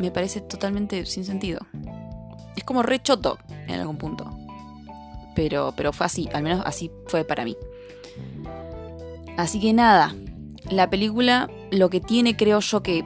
me 0.00 0.10
parece 0.10 0.40
totalmente 0.40 1.06
sin 1.06 1.24
sentido. 1.24 1.60
Es 2.58 2.64
como 2.64 2.82
re 2.82 3.00
choto 3.00 3.38
en 3.68 3.78
algún 3.78 3.98
punto. 3.98 4.36
Pero, 5.36 5.72
pero 5.76 5.92
fue 5.92 6.06
así, 6.06 6.28
al 6.34 6.42
menos 6.42 6.60
así 6.66 6.90
fue 7.06 7.22
para 7.22 7.44
mí. 7.44 7.56
Así 9.36 9.60
que 9.60 9.72
nada, 9.72 10.16
la 10.68 10.90
película 10.90 11.48
lo 11.70 11.88
que 11.88 12.00
tiene 12.00 12.36
creo 12.36 12.58
yo 12.58 12.82
que 12.82 13.04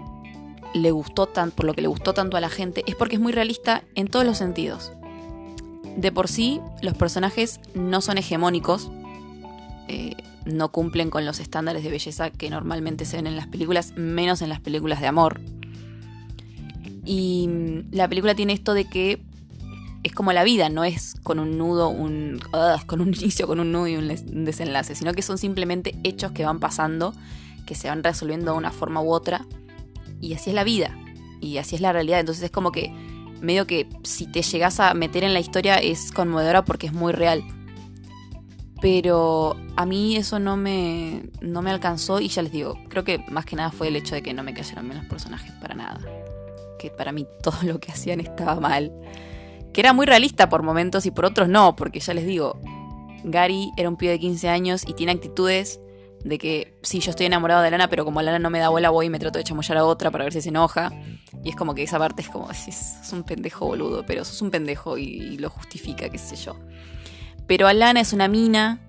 le 0.72 0.90
gustó 0.90 1.26
tanto, 1.26 1.56
por 1.56 1.66
lo 1.66 1.74
que 1.74 1.82
le 1.82 1.88
gustó 1.88 2.14
tanto 2.14 2.38
a 2.38 2.40
la 2.40 2.48
gente, 2.48 2.82
es 2.86 2.94
porque 2.94 3.16
es 3.16 3.20
muy 3.20 3.30
realista 3.30 3.84
en 3.94 4.08
todos 4.08 4.24
los 4.24 4.38
sentidos. 4.38 4.90
De 5.98 6.10
por 6.12 6.28
sí, 6.28 6.62
los 6.80 6.94
personajes 6.94 7.60
no 7.74 8.00
son 8.00 8.16
hegemónicos, 8.16 8.90
eh, 9.88 10.16
no 10.46 10.72
cumplen 10.72 11.10
con 11.10 11.26
los 11.26 11.40
estándares 11.40 11.84
de 11.84 11.90
belleza 11.90 12.30
que 12.30 12.48
normalmente 12.48 13.04
se 13.04 13.16
ven 13.16 13.26
en 13.26 13.36
las 13.36 13.48
películas, 13.48 13.92
menos 13.96 14.40
en 14.40 14.48
las 14.48 14.60
películas 14.60 15.02
de 15.02 15.08
amor. 15.08 15.42
Y 17.04 17.48
mm, 17.48 17.94
la 17.94 18.08
película 18.08 18.34
tiene 18.34 18.54
esto 18.54 18.72
de 18.72 18.86
que 18.86 19.20
es 20.02 20.12
como 20.12 20.32
la 20.32 20.42
vida, 20.42 20.68
no 20.68 20.84
es 20.84 21.14
con 21.22 21.38
un 21.38 21.58
nudo, 21.58 21.88
un, 21.88 22.40
con 22.86 23.00
un 23.00 23.08
inicio, 23.14 23.46
con 23.46 23.60
un 23.60 23.72
nudo 23.72 23.86
y 23.86 23.96
un 23.96 24.44
desenlace, 24.44 24.94
sino 24.94 25.12
que 25.12 25.22
son 25.22 25.38
simplemente 25.38 25.96
hechos 26.02 26.32
que 26.32 26.44
van 26.44 26.58
pasando, 26.58 27.14
que 27.66 27.74
se 27.74 27.88
van 27.88 28.02
resolviendo 28.02 28.52
de 28.52 28.58
una 28.58 28.72
forma 28.72 29.00
u 29.00 29.12
otra. 29.12 29.46
Y 30.20 30.34
así 30.34 30.50
es 30.50 30.54
la 30.54 30.64
vida, 30.64 30.96
y 31.40 31.58
así 31.58 31.76
es 31.76 31.80
la 31.80 31.92
realidad. 31.92 32.20
Entonces 32.20 32.44
es 32.44 32.50
como 32.50 32.72
que 32.72 32.92
medio 33.40 33.66
que 33.66 33.88
si 34.02 34.26
te 34.26 34.42
llegas 34.42 34.80
a 34.80 34.94
meter 34.94 35.24
en 35.24 35.34
la 35.34 35.40
historia 35.40 35.76
es 35.76 36.10
conmovedora 36.12 36.64
porque 36.64 36.88
es 36.88 36.92
muy 36.92 37.12
real. 37.12 37.44
Pero 38.80 39.56
a 39.76 39.86
mí 39.86 40.16
eso 40.16 40.40
no 40.40 40.56
me, 40.56 41.30
no 41.40 41.62
me 41.62 41.70
alcanzó 41.70 42.18
y 42.18 42.26
ya 42.26 42.42
les 42.42 42.50
digo, 42.50 42.76
creo 42.88 43.04
que 43.04 43.24
más 43.30 43.44
que 43.44 43.54
nada 43.54 43.70
fue 43.70 43.86
el 43.86 43.94
hecho 43.94 44.16
de 44.16 44.22
que 44.22 44.34
no 44.34 44.42
me 44.42 44.54
cayeron 44.54 44.88
bien 44.88 44.98
los 44.98 45.06
personajes 45.06 45.52
para 45.60 45.76
nada. 45.76 46.00
Que 46.80 46.90
para 46.90 47.12
mí 47.12 47.24
todo 47.44 47.58
lo 47.62 47.78
que 47.78 47.92
hacían 47.92 48.18
estaba 48.18 48.58
mal 48.58 48.92
que 49.72 49.80
era 49.80 49.92
muy 49.92 50.06
realista 50.06 50.48
por 50.48 50.62
momentos 50.62 51.06
y 51.06 51.10
por 51.10 51.24
otros 51.24 51.48
no, 51.48 51.76
porque 51.76 52.00
ya 52.00 52.14
les 52.14 52.26
digo, 52.26 52.60
Gary 53.24 53.70
era 53.76 53.88
un 53.88 53.96
pibe 53.96 54.12
de 54.12 54.18
15 54.18 54.48
años 54.48 54.84
y 54.86 54.94
tiene 54.94 55.12
actitudes 55.12 55.80
de 56.24 56.38
que 56.38 56.78
sí, 56.82 57.00
yo 57.00 57.10
estoy 57.10 57.26
enamorado 57.26 57.62
de 57.62 57.70
Lana, 57.70 57.88
pero 57.88 58.04
como 58.04 58.22
Lana 58.22 58.38
no 58.38 58.50
me 58.50 58.58
da 58.58 58.68
bola, 58.68 58.90
voy 58.90 59.06
y 59.06 59.10
me 59.10 59.18
trato 59.18 59.38
de 59.38 59.44
chamullar 59.44 59.78
a 59.78 59.84
otra 59.84 60.10
para 60.10 60.24
ver 60.24 60.32
si 60.32 60.40
se 60.40 60.50
enoja. 60.50 60.92
Y 61.42 61.48
es 61.48 61.56
como 61.56 61.74
que 61.74 61.82
esa 61.82 61.98
parte 61.98 62.22
es 62.22 62.28
como, 62.28 62.48
es 62.50 62.96
un 63.12 63.24
pendejo 63.24 63.66
boludo, 63.66 64.04
pero 64.06 64.24
sos 64.24 64.40
un 64.42 64.50
pendejo 64.50 64.98
y, 64.98 65.36
lo 65.38 65.50
justifica, 65.50 66.08
qué 66.08 66.18
sé 66.18 66.36
yo. 66.36 66.56
Pero 67.46 67.66
Alana 67.66 68.00
es 68.00 68.12
una 68.12 68.28
mina, 68.28 68.80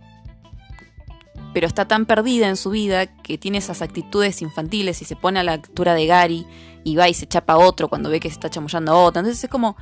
pero 1.53 1.67
está 1.67 1.87
tan 1.87 2.05
perdida 2.05 2.47
en 2.49 2.57
su 2.57 2.71
vida 2.71 3.05
que 3.07 3.37
tiene 3.37 3.59
esas 3.59 3.81
actitudes 3.81 4.41
infantiles 4.41 5.01
y 5.01 5.05
se 5.05 5.15
pone 5.15 5.39
a 5.39 5.43
la 5.43 5.53
altura 5.53 5.93
de 5.93 6.05
Gary 6.05 6.45
y 6.83 6.95
va 6.95 7.07
y 7.09 7.13
se 7.13 7.27
chapa 7.27 7.53
a 7.53 7.57
otro 7.57 7.87
cuando 7.87 8.09
ve 8.09 8.19
que 8.19 8.29
se 8.29 8.33
está 8.33 8.49
chamullando 8.49 8.91
a 8.91 8.95
otra. 9.03 9.19
Entonces 9.21 9.43
es 9.43 9.49
como, 9.49 9.77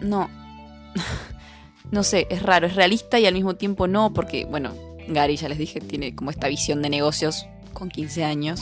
no. 0.00 0.30
no 1.90 2.02
sé, 2.02 2.26
es 2.30 2.42
raro, 2.42 2.66
es 2.66 2.74
realista 2.74 3.18
y 3.18 3.26
al 3.26 3.34
mismo 3.34 3.54
tiempo 3.54 3.86
no, 3.86 4.12
porque, 4.12 4.46
bueno, 4.46 4.72
Gary, 5.08 5.36
ya 5.36 5.48
les 5.48 5.58
dije, 5.58 5.80
tiene 5.80 6.14
como 6.14 6.30
esta 6.30 6.48
visión 6.48 6.82
de 6.82 6.90
negocios 6.90 7.46
con 7.72 7.88
15 7.88 8.24
años. 8.24 8.60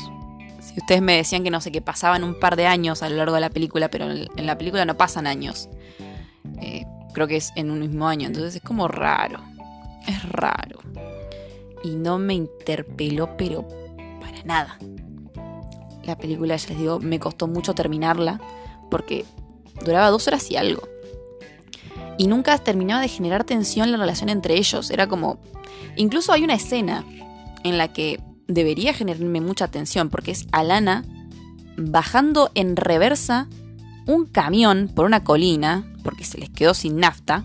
Si 0.61 0.79
ustedes 0.79 1.03
me 1.03 1.17
decían 1.17 1.43
que 1.43 1.51
no 1.51 1.61
sé, 1.61 1.73
que 1.73 1.81
pasaban 1.81 2.25
un 2.25 2.39
par 2.39 2.57
de 2.57 2.67
años 2.67 3.03
a 3.03 3.09
lo 3.09 3.17
largo 3.17 3.35
de 3.35 3.41
la 3.41 3.51
película, 3.51 3.89
pero 3.89 4.11
en 4.11 4.47
la 4.47 4.59
película 4.59 4.85
no 4.85 4.97
pasan 4.97 5.27
años. 5.27 5.69
Eh, 6.61 6.85
creo 7.13 7.27
que 7.27 7.37
es 7.37 7.53
en 7.57 7.71
un 7.71 7.81
mismo 7.81 8.09
año, 8.09 8.27
entonces 8.27 8.57
es 8.57 8.63
como 8.63 8.89
raro. 8.89 9.41
Es 10.07 10.23
raro. 10.31 10.81
Y 11.83 11.97
no 11.97 12.19
me 12.19 12.35
interpeló, 12.35 13.37
pero 13.37 13.67
para 14.21 14.43
nada. 14.45 14.79
La 16.05 16.17
película, 16.17 16.57
ya 16.57 16.69
les 16.69 16.79
digo, 16.79 16.99
me 17.01 17.19
costó 17.19 17.47
mucho 17.47 17.75
terminarla 17.75 18.41
porque 18.91 19.25
duraba 19.85 20.11
dos 20.11 20.27
horas 20.27 20.51
y 20.51 20.57
algo 20.57 20.83
y 22.21 22.27
nunca 22.27 22.59
terminaba 22.59 23.01
de 23.01 23.09
generar 23.09 23.45
tensión 23.45 23.91
la 23.91 23.97
relación 23.97 24.29
entre 24.29 24.59
ellos. 24.59 24.91
Era 24.91 25.07
como... 25.07 25.39
Incluso 25.97 26.35
hay 26.35 26.45
una 26.45 26.53
escena 26.53 27.03
en 27.65 27.79
la 27.79 27.95
que 27.95 28.21
debería 28.47 28.93
generarme 28.93 29.41
mucha 29.41 29.69
tensión 29.69 30.11
porque 30.11 30.33
es 30.33 30.47
Alana 30.53 31.03
bajando 31.79 32.51
en 32.55 32.77
reversa 32.77 33.49
un 34.07 34.27
camión 34.27 34.91
por 34.95 35.07
una 35.07 35.25
colina 35.25 35.91
porque 36.05 36.25
se 36.25 36.37
les 36.37 36.51
quedó 36.51 36.75
sin 36.75 36.99
nafta. 36.99 37.43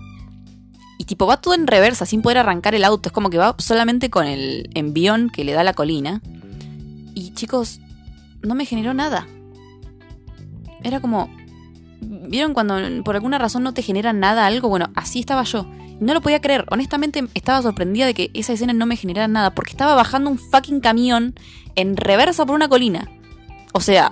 Y 0.98 1.06
tipo 1.06 1.28
va 1.28 1.38
todo 1.38 1.54
en 1.54 1.68
reversa 1.68 2.06
sin 2.06 2.22
poder 2.22 2.38
arrancar 2.38 2.76
el 2.76 2.84
auto. 2.84 3.10
Es 3.10 3.14
como 3.14 3.30
que 3.30 3.38
va 3.38 3.56
solamente 3.58 4.10
con 4.10 4.26
el 4.26 4.70
envión 4.74 5.30
que 5.30 5.44
le 5.44 5.54
da 5.54 5.64
la 5.64 5.74
colina. 5.74 6.22
Y 7.14 7.34
chicos, 7.34 7.80
no 8.42 8.56
me 8.56 8.66
generó 8.66 8.94
nada. 8.94 9.28
Era 10.84 11.00
como, 11.00 11.30
¿Vieron 12.28 12.54
cuando 12.54 12.76
por 13.04 13.16
alguna 13.16 13.38
razón 13.38 13.64
no 13.64 13.74
te 13.74 13.82
genera 13.82 14.14
nada 14.14 14.46
algo? 14.46 14.70
Bueno, 14.70 14.90
así 14.96 15.20
estaba 15.20 15.44
yo. 15.44 15.66
No 16.00 16.14
lo 16.14 16.22
podía 16.22 16.42
creer. 16.42 16.66
Honestamente 16.70 17.24
estaba 17.34 17.62
sorprendida 17.62 18.06
de 18.06 18.14
que 18.14 18.32
esa 18.34 18.54
escena 18.54 18.74
no 18.74 18.86
me 18.86 18.98
generara 18.98 19.28
nada. 19.28 19.56
Porque 19.56 19.72
estaba 19.72 19.96
bajando 19.96 20.30
un 20.30 20.38
fucking 20.38 20.82
camión 20.82 21.36
en 21.76 21.98
reversa 21.98 22.46
por 22.46 22.56
una 22.56 22.68
colina. 22.68 23.10
O 23.74 23.82
sea, 23.82 24.12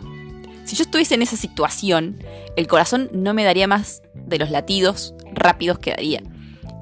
si 0.65 0.75
yo 0.75 0.83
estuviese 0.83 1.15
en 1.15 1.21
esa 1.21 1.35
situación, 1.35 2.17
el 2.55 2.67
corazón 2.67 3.09
no 3.13 3.33
me 3.33 3.43
daría 3.43 3.67
más 3.67 4.01
de 4.13 4.39
los 4.39 4.49
latidos 4.49 5.13
rápidos 5.33 5.79
que 5.79 5.91
daría. 5.91 6.23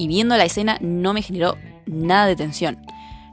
Y 0.02 0.08
viendo 0.08 0.36
la 0.36 0.46
escena 0.46 0.80
no 0.82 1.14
me 1.14 1.22
generó 1.22 1.58
nada 1.86 2.26
de 2.26 2.36
tensión. 2.36 2.84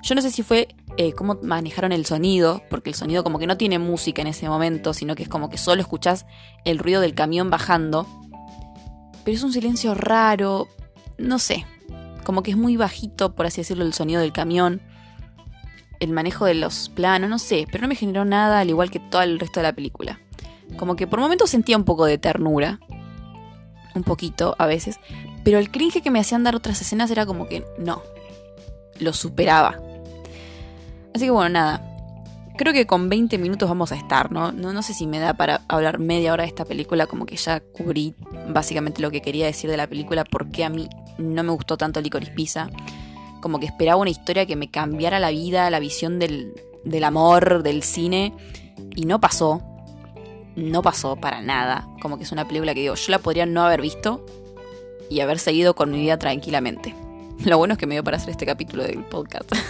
Yo 0.02 0.14
no 0.14 0.20
sé 0.20 0.30
si 0.30 0.42
fue 0.42 0.68
eh, 0.98 1.14
cómo 1.14 1.38
manejaron 1.42 1.92
el 1.92 2.04
sonido, 2.04 2.62
porque 2.68 2.90
el 2.90 2.94
sonido 2.94 3.24
como 3.24 3.38
que 3.38 3.46
no 3.46 3.56
tiene 3.56 3.78
música 3.78 4.20
en 4.20 4.28
ese 4.28 4.50
momento, 4.50 4.92
sino 4.92 5.14
que 5.14 5.22
es 5.22 5.30
como 5.30 5.48
que 5.48 5.56
solo 5.56 5.80
escuchás 5.80 6.26
el 6.66 6.78
ruido 6.78 7.00
del 7.00 7.14
camión 7.14 7.48
bajando. 7.48 8.06
Pero 9.24 9.34
es 9.34 9.42
un 9.42 9.50
silencio 9.50 9.94
raro, 9.94 10.68
no 11.16 11.38
sé, 11.38 11.64
como 12.22 12.42
que 12.42 12.50
es 12.50 12.58
muy 12.58 12.76
bajito, 12.76 13.34
por 13.34 13.46
así 13.46 13.62
decirlo, 13.62 13.86
el 13.86 13.94
sonido 13.94 14.20
del 14.20 14.34
camión. 14.34 14.82
El 16.00 16.12
manejo 16.12 16.44
de 16.44 16.52
los 16.52 16.90
planos, 16.90 17.30
no 17.30 17.38
sé, 17.38 17.66
pero 17.72 17.80
no 17.80 17.88
me 17.88 17.94
generó 17.94 18.26
nada 18.26 18.60
al 18.60 18.68
igual 18.68 18.90
que 18.90 19.00
todo 19.00 19.22
el 19.22 19.40
resto 19.40 19.60
de 19.60 19.64
la 19.64 19.72
película. 19.72 20.20
Como 20.76 20.96
que 20.96 21.06
por 21.06 21.18
momentos 21.18 21.48
sentía 21.48 21.78
un 21.78 21.84
poco 21.84 22.04
de 22.04 22.18
ternura. 22.18 22.78
Un 23.98 24.04
poquito 24.04 24.54
a 24.58 24.66
veces. 24.66 25.00
Pero 25.42 25.58
el 25.58 25.70
cringe 25.70 26.02
que 26.02 26.10
me 26.10 26.20
hacían 26.20 26.44
dar 26.44 26.54
otras 26.54 26.80
escenas 26.80 27.10
era 27.10 27.26
como 27.26 27.48
que 27.48 27.64
no. 27.78 28.02
Lo 29.00 29.12
superaba. 29.12 29.80
Así 31.14 31.24
que 31.24 31.30
bueno, 31.30 31.50
nada. 31.50 31.84
Creo 32.56 32.72
que 32.72 32.86
con 32.86 33.08
20 33.08 33.38
minutos 33.38 33.68
vamos 33.68 33.92
a 33.92 33.96
estar, 33.96 34.30
¿no? 34.30 34.52
¿no? 34.52 34.72
No 34.72 34.82
sé 34.82 34.94
si 34.94 35.06
me 35.06 35.18
da 35.18 35.34
para 35.34 35.62
hablar 35.68 35.98
media 35.98 36.32
hora 36.32 36.42
de 36.42 36.48
esta 36.48 36.64
película, 36.64 37.06
como 37.06 37.26
que 37.26 37.36
ya 37.36 37.60
cubrí 37.60 38.14
básicamente 38.48 39.02
lo 39.02 39.10
que 39.10 39.20
quería 39.20 39.46
decir 39.46 39.70
de 39.70 39.76
la 39.76 39.86
película, 39.86 40.24
porque 40.24 40.64
a 40.64 40.68
mí 40.68 40.88
no 41.18 41.42
me 41.42 41.52
gustó 41.52 41.76
tanto 41.76 42.00
Licorice 42.00 42.32
Pizza. 42.32 42.70
Como 43.40 43.60
que 43.60 43.66
esperaba 43.66 44.00
una 44.00 44.10
historia 44.10 44.46
que 44.46 44.56
me 44.56 44.70
cambiara 44.70 45.18
la 45.18 45.30
vida, 45.30 45.70
la 45.70 45.80
visión 45.80 46.18
del, 46.18 46.52
del 46.84 47.04
amor, 47.04 47.62
del 47.62 47.82
cine, 47.82 48.32
y 48.94 49.06
no 49.06 49.20
pasó. 49.20 49.62
No 50.58 50.82
pasó 50.82 51.16
para 51.16 51.40
nada. 51.40 51.88
Como 52.00 52.18
que 52.18 52.24
es 52.24 52.32
una 52.32 52.46
película 52.46 52.74
que 52.74 52.80
digo, 52.80 52.94
yo 52.94 53.10
la 53.10 53.20
podría 53.20 53.46
no 53.46 53.64
haber 53.64 53.80
visto 53.80 54.24
y 55.08 55.20
haber 55.20 55.38
seguido 55.38 55.74
con 55.74 55.90
mi 55.90 56.00
vida 56.00 56.18
tranquilamente. 56.18 56.94
Lo 57.44 57.58
bueno 57.58 57.74
es 57.74 57.78
que 57.78 57.86
me 57.86 57.94
dio 57.94 58.04
para 58.04 58.16
hacer 58.16 58.30
este 58.30 58.46
capítulo 58.46 58.82
del 58.82 59.04
podcast. 59.04 59.50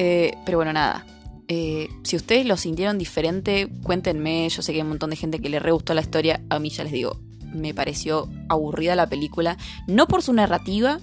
Eh, 0.00 0.36
pero 0.46 0.58
bueno, 0.58 0.72
nada. 0.72 1.04
Eh, 1.48 1.88
si 2.04 2.14
ustedes 2.14 2.46
lo 2.46 2.56
sintieron 2.56 2.98
diferente, 2.98 3.68
cuéntenme. 3.82 4.48
Yo 4.48 4.62
sé 4.62 4.70
que 4.70 4.76
hay 4.78 4.82
un 4.82 4.90
montón 4.90 5.10
de 5.10 5.16
gente 5.16 5.40
que 5.40 5.48
le 5.48 5.58
re 5.58 5.72
gustó 5.72 5.92
la 5.92 6.02
historia. 6.02 6.40
A 6.50 6.60
mí 6.60 6.70
ya 6.70 6.84
les 6.84 6.92
digo, 6.92 7.18
me 7.52 7.74
pareció 7.74 8.28
aburrida 8.48 8.94
la 8.94 9.08
película. 9.08 9.56
No 9.88 10.06
por 10.06 10.22
su 10.22 10.32
narrativa, 10.32 11.00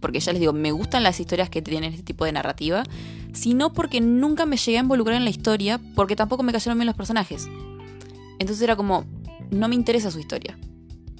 porque 0.00 0.20
ya 0.20 0.32
les 0.32 0.38
digo, 0.38 0.52
me 0.52 0.70
gustan 0.70 1.02
las 1.02 1.18
historias 1.18 1.50
que 1.50 1.62
tienen 1.62 1.92
este 1.92 2.04
tipo 2.04 2.24
de 2.24 2.30
narrativa, 2.30 2.84
sino 3.36 3.72
porque 3.72 4.00
nunca 4.00 4.46
me 4.46 4.56
llegué 4.56 4.78
a 4.78 4.80
involucrar 4.80 5.16
en 5.16 5.24
la 5.24 5.30
historia, 5.30 5.80
porque 5.94 6.16
tampoco 6.16 6.42
me 6.42 6.52
cayeron 6.52 6.78
bien 6.78 6.86
los 6.86 6.96
personajes. 6.96 7.48
Entonces 8.38 8.62
era 8.62 8.76
como, 8.76 9.04
no 9.50 9.68
me 9.68 9.74
interesa 9.74 10.10
su 10.10 10.18
historia. 10.18 10.58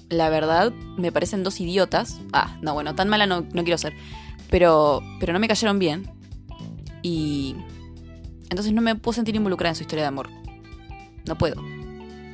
La 0.09 0.29
verdad, 0.29 0.73
me 0.97 1.11
parecen 1.11 1.43
dos 1.43 1.59
idiotas. 1.59 2.19
Ah, 2.33 2.57
no, 2.61 2.73
bueno, 2.73 2.95
tan 2.95 3.07
mala 3.07 3.27
no, 3.27 3.41
no 3.41 3.63
quiero 3.63 3.77
ser. 3.77 3.93
Pero, 4.49 5.01
pero 5.19 5.33
no 5.33 5.39
me 5.39 5.47
cayeron 5.47 5.79
bien. 5.79 6.09
Y 7.03 7.55
entonces 8.49 8.73
no 8.73 8.81
me 8.81 8.95
puedo 8.95 9.13
sentir 9.13 9.35
involucrada 9.35 9.71
en 9.71 9.75
su 9.75 9.83
historia 9.83 10.03
de 10.03 10.07
amor. 10.07 10.29
No 11.27 11.37
puedo. 11.37 11.61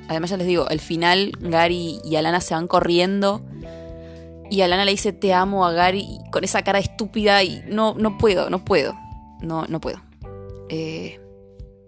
Además 0.07 0.29
ya 0.29 0.37
les 0.37 0.47
digo, 0.47 0.69
el 0.69 0.79
final 0.79 1.31
Gary 1.39 1.99
y 2.05 2.15
Alana 2.15 2.41
se 2.41 2.53
van 2.53 2.67
corriendo 2.67 3.43
y 4.49 4.61
Alana 4.61 4.85
le 4.85 4.91
dice 4.91 5.13
te 5.13 5.33
amo 5.33 5.65
a 5.65 5.71
Gary 5.71 6.19
con 6.31 6.43
esa 6.43 6.61
cara 6.61 6.77
estúpida 6.77 7.41
y 7.43 7.63
no, 7.67 7.95
no 7.97 8.17
puedo, 8.17 8.49
no 8.49 8.63
puedo. 8.63 8.93
No, 9.43 9.65
no 9.67 9.79
puedo. 9.79 10.01
Eh, 10.69 11.19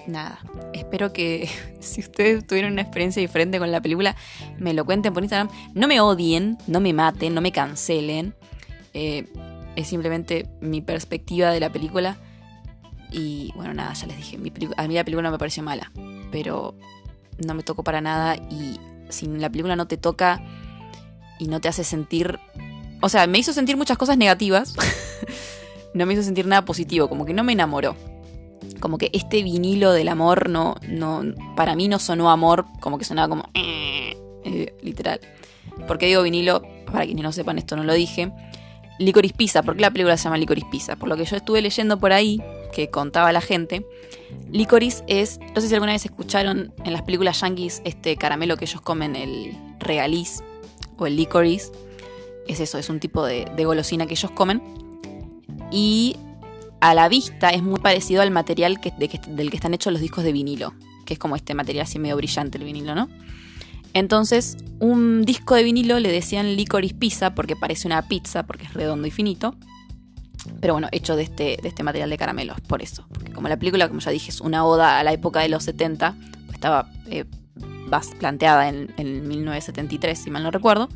nada, 0.06 0.39
espero 0.74 1.12
que 1.13 1.50
si 1.80 2.02
ustedes 2.02 2.46
tuvieron 2.46 2.74
una 2.74 2.82
experiencia 2.82 3.22
diferente 3.22 3.58
con 3.58 3.72
la 3.72 3.82
película, 3.82 4.15
me 4.60 4.74
lo 4.74 4.86
cuenten 4.86 5.13
por 5.13 5.24
Instagram. 5.24 5.50
No 5.74 5.88
me 5.88 6.00
odien, 6.02 6.58
no 6.68 6.80
me 6.80 6.94
maten, 6.94 7.34
no 7.34 7.41
me 7.41 7.52
cancelen. 7.52 8.36
Eh, 8.94 9.26
es 9.76 9.88
simplemente 9.88 10.48
mi 10.62 10.82
perspectiva 10.82 11.52
de 11.52 11.60
la 11.60 11.72
película. 11.72 12.18
Y 13.12 13.52
bueno, 13.56 13.74
nada, 13.74 13.94
ya 13.94 14.08
les 14.08 14.18
dije, 14.18 14.38
a 14.78 14.88
mí 14.88 14.94
la 14.94 15.04
película 15.04 15.30
no 15.30 15.32
me 15.32 15.38
pareció 15.38 15.63
mala, 15.63 15.91
pero 16.32 16.76
no 17.46 17.54
me 17.54 17.63
tocó 17.63 17.84
para 17.84 18.02
nada 18.02 18.36
y 18.36 18.80
si 19.10 19.28
la 19.28 19.50
película 19.50 19.76
no 19.76 19.88
te 19.88 19.98
toca 19.98 20.41
y 21.39 21.48
no 21.48 21.62
te 21.62 21.68
hace 21.68 21.84
sentir... 21.84 22.39
O 23.02 23.10
sea, 23.10 23.28
me 23.28 23.38
hizo 23.38 23.54
sentir 23.54 23.78
muchas 23.78 23.98
cosas 23.98 24.18
negativas, 24.18 24.74
no 25.96 26.06
me 26.06 26.14
hizo 26.14 26.24
sentir 26.24 26.46
nada 26.46 26.64
positivo, 26.64 27.10
como 27.10 27.26
que 27.26 27.34
no 27.34 27.44
me 27.44 27.54
enamoró. 27.54 27.96
Como 28.80 28.98
que 28.98 29.10
este 29.14 29.42
vinilo 29.42 29.92
del 29.94 30.10
amor 30.10 30.50
no, 30.50 30.76
no, 30.88 31.24
para 31.56 31.76
mí 31.76 31.88
no 31.88 32.00
sonó 32.00 32.30
amor, 32.30 32.66
como 32.80 32.98
que 32.98 33.06
sonaba 33.06 33.30
como... 33.30 33.50
Eh, 33.54 34.18
eh, 34.44 34.76
literal. 34.82 35.20
¿Por 35.88 35.98
qué 35.98 36.06
digo 36.06 36.22
vinilo? 36.22 36.62
Para 36.86 37.06
quienes 37.06 37.24
no 37.24 37.32
sepan, 37.32 37.58
esto 37.58 37.76
no 37.76 37.84
lo 37.84 37.94
dije. 37.94 38.32
Licorice 39.00 39.34
Pizza, 39.36 39.64
¿por 39.64 39.76
qué 39.76 39.82
la 39.82 39.92
película 39.92 40.16
se 40.18 40.26
llama 40.26 40.38
Licorice 40.38 40.68
Pizza? 40.70 40.96
Por 40.96 41.10
lo 41.10 41.18
que 41.18 41.26
yo 41.26 41.36
estuve 41.36 41.62
leyendo 41.62 42.00
por 42.00 42.14
ahí, 42.14 42.42
que 42.72 42.90
contaba 42.90 43.32
la 43.34 43.42
gente, 43.42 43.86
licorice 44.52 45.04
es, 45.08 45.40
no 45.54 45.60
sé 45.60 45.68
si 45.68 45.74
alguna 45.74 45.92
vez 45.92 46.06
escucharon 46.06 46.74
en 46.84 46.94
las 46.94 47.02
películas 47.02 47.42
yankees 47.42 47.82
este 47.84 48.16
caramelo 48.16 48.56
que 48.56 48.66
ellos 48.66 48.82
comen, 48.82 49.16
el 49.16 49.54
regaliz 49.80 50.44
o 50.98 51.08
el 51.08 51.18
licorice, 51.18 51.72
es 52.48 52.60
eso, 52.60 52.78
es 52.78 52.90
un 52.90 53.00
tipo 53.00 53.26
de, 53.26 53.46
golosina 53.66 54.06
que 54.06 54.14
ellos 54.14 54.32
comen. 54.32 54.62
Y 55.71 56.17
a 56.82 56.93
la 56.93 57.10
vista 57.10 57.49
es 57.49 57.63
muy 57.63 57.80
parecido 57.80 58.21
al 58.21 58.32
material 58.32 58.80
del 58.97 59.49
que 59.49 59.56
están 59.56 59.73
hechos 59.73 59.91
los 59.91 60.01
discos 60.01 60.23
de 60.23 60.32
vinilo, 60.32 60.73
que 61.06 61.13
es 61.13 61.19
como 61.19 61.36
este 61.36 61.54
material 61.54 61.84
así 61.84 61.99
medio 61.99 62.15
brillante 62.15 62.58
el 62.58 62.63
vinilo, 62.63 62.95
¿no? 62.95 63.10
Entonces, 63.93 64.58
un 64.80 65.23
disco 65.23 65.56
de 65.56 65.63
vinilo 65.63 65.99
le 65.99 66.12
decían 66.12 66.58
licorice 66.58 66.95
pizza 66.95 67.34
porque 67.34 67.56
parece 67.56 67.88
una 67.88 68.01
pizza, 68.10 68.43
porque 68.43 68.65
es 68.65 68.73
redondo 68.73 69.08
y 69.08 69.12
finito. 69.12 69.56
Pero 70.60 70.73
bueno, 70.73 70.89
hecho 70.91 71.15
de 71.15 71.23
este, 71.23 71.58
de 71.62 71.69
este 71.69 71.82
material 71.82 72.10
de 72.10 72.17
caramelos, 72.17 72.60
por 72.62 72.82
eso. 72.82 73.08
Porque 73.13 73.32
como 73.32 73.47
la 73.47 73.58
película, 73.58 73.88
como 73.88 74.01
ya 74.01 74.12
dije, 74.12 74.32
es 74.32 74.41
una 74.41 74.65
oda 74.65 74.99
a 74.99 75.04
la 75.04 75.13
época 75.13 75.39
de 75.39 75.47
los 75.47 75.63
70, 75.63 76.13
estaba 76.54 76.91
eh, 77.10 77.23
planteada 78.19 78.67
en, 78.67 79.28
1973, 79.28 80.19
si 80.19 80.30
mal 80.30 80.43
no 80.43 80.51
recuerdo, 80.51 80.89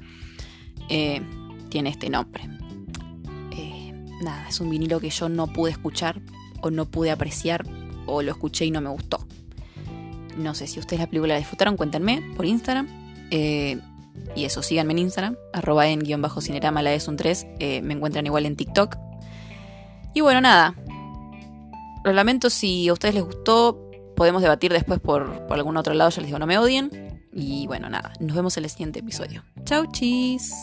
eh, 0.90 1.22
tiene 1.70 1.90
este 1.90 2.10
nombre. 2.10 2.50
Eh, 4.20 4.24
nada, 4.24 4.48
es 4.48 4.60
un 4.60 4.70
vinilo 4.70 5.00
que 5.00 5.10
yo 5.10 5.30
no 5.30 5.48
pude 5.48 5.72
escuchar 5.72 6.22
o 6.62 6.72
no 6.72 6.86
pude 6.86 7.12
apreciar 7.12 7.66
o 8.06 8.22
lo 8.22 8.32
escuché 8.32 8.66
y 8.66 8.72
no 8.72 8.82
me 8.82 8.90
gustó. 8.90 9.26
No 10.38 10.56
sé 10.56 10.68
si 10.68 10.80
ustedes 10.80 11.00
la 11.00 11.08
película 11.08 11.34
la 11.34 11.40
disfrutaron, 11.40 11.78
cuéntenme 11.78 12.22
por 12.36 12.46
Instagram. 12.46 12.88
y 13.32 14.46
eso, 14.46 14.62
síganme 14.62 14.94
en 14.94 15.00
Instagram, 15.00 15.36
arroba 15.54 15.88
en 15.88 16.00
guion 16.00 16.22
bajo 16.22 16.42
cinerama, 16.42 16.82
la 16.82 16.94
es 16.94 17.08
un 17.08 17.18
3. 17.18 17.48
me 17.84 17.94
encuentran 17.94 18.26
igual 18.26 18.46
en 18.46 18.56
TikTok, 18.56 18.98
y 20.14 20.22
bueno, 20.22 20.42
nada. 20.42 20.76
Lo 22.04 22.14
lamento 22.14 22.50
si 22.50 22.88
a 22.88 22.94
ustedes 22.94 23.16
les 23.16 23.24
gustó. 23.24 23.86
Podemos 24.16 24.42
debatir 24.42 24.74
después 24.74 25.00
por, 25.00 25.48
por 25.48 25.58
algún 25.58 25.78
otro 25.78 25.94
lado. 25.94 26.10
Ya 26.10 26.22
les 26.22 26.28
digo, 26.28 26.40
no 26.40 26.48
me 26.48 26.58
odien. 26.58 27.22
Y 27.34 27.68
bueno, 27.68 27.90
nada. 27.90 28.14
Nos 28.20 28.36
vemos 28.36 28.58
en 28.58 28.64
el 28.64 28.70
siguiente 28.70 29.00
episodio. 29.00 29.44
Chau, 29.66 29.86
chis. 29.92 30.54